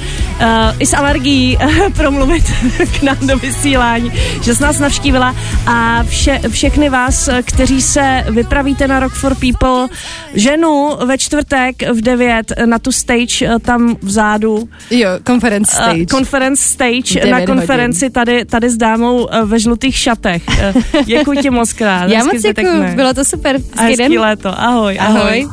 i 0.78 0.86
s 0.86 0.94
alergií 0.94 1.58
promluvit 1.96 2.44
k 2.98 3.02
nám 3.02 3.26
do 3.26 3.38
vysílání, 3.38 4.12
že 4.42 4.54
jsi 4.54 4.62
nás 4.62 4.78
navštívila 4.78 5.36
a 5.66 6.02
vše, 6.08 6.40
všechny 6.48 6.88
vás, 6.88 7.28
kteří 7.42 7.82
se 7.82 8.24
vypravíte 8.30 8.88
na 8.88 9.00
Rock 9.00 9.12
for 9.12 9.34
People, 9.34 9.88
ženu 10.34 10.90
ve 11.06 11.18
čtvrtek 11.18 11.90
v 11.92 12.00
9 12.00 12.52
na 12.66 12.78
tu 12.78 12.92
stage 12.92 13.48
uh, 13.48 13.58
tam 13.58 13.96
vzadu. 14.02 14.68
Jo, 14.90 15.08
conference 15.26 15.76
stage. 15.76 16.00
Uh, 16.00 16.06
conference 16.06 16.62
stage 16.64 17.30
na 17.30 17.45
konferenci 17.46 18.10
tady, 18.10 18.44
tady 18.44 18.70
s 18.70 18.76
dámou 18.76 19.28
eh, 19.30 19.44
ve 19.44 19.58
žlutých 19.58 19.98
šatech. 19.98 20.42
Eh, 20.60 20.74
děkuji 21.04 21.38
ti 21.38 21.50
moc 21.50 21.72
krát. 21.72 22.06
Já 22.10 22.24
moc 22.24 22.42
děkuji, 22.42 22.94
bylo 22.94 23.14
to 23.14 23.24
super. 23.24 23.56
A 23.76 23.82
hezký 23.82 24.18
léto. 24.18 24.48
Ahoj, 24.48 24.98
ahoj. 25.00 25.20
ahoj. 25.20 25.48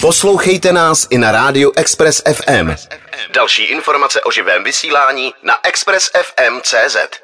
Poslouchejte 0.00 0.72
nás 0.72 1.06
i 1.10 1.18
na 1.18 1.32
rádiu 1.32 1.72
Express 1.76 2.22
FM. 2.32 2.70
Další 3.34 3.62
informace 3.62 4.20
o 4.20 4.30
živém 4.30 4.64
vysílání 4.64 5.32
na 5.42 5.54
expressfm.cz. 5.62 7.23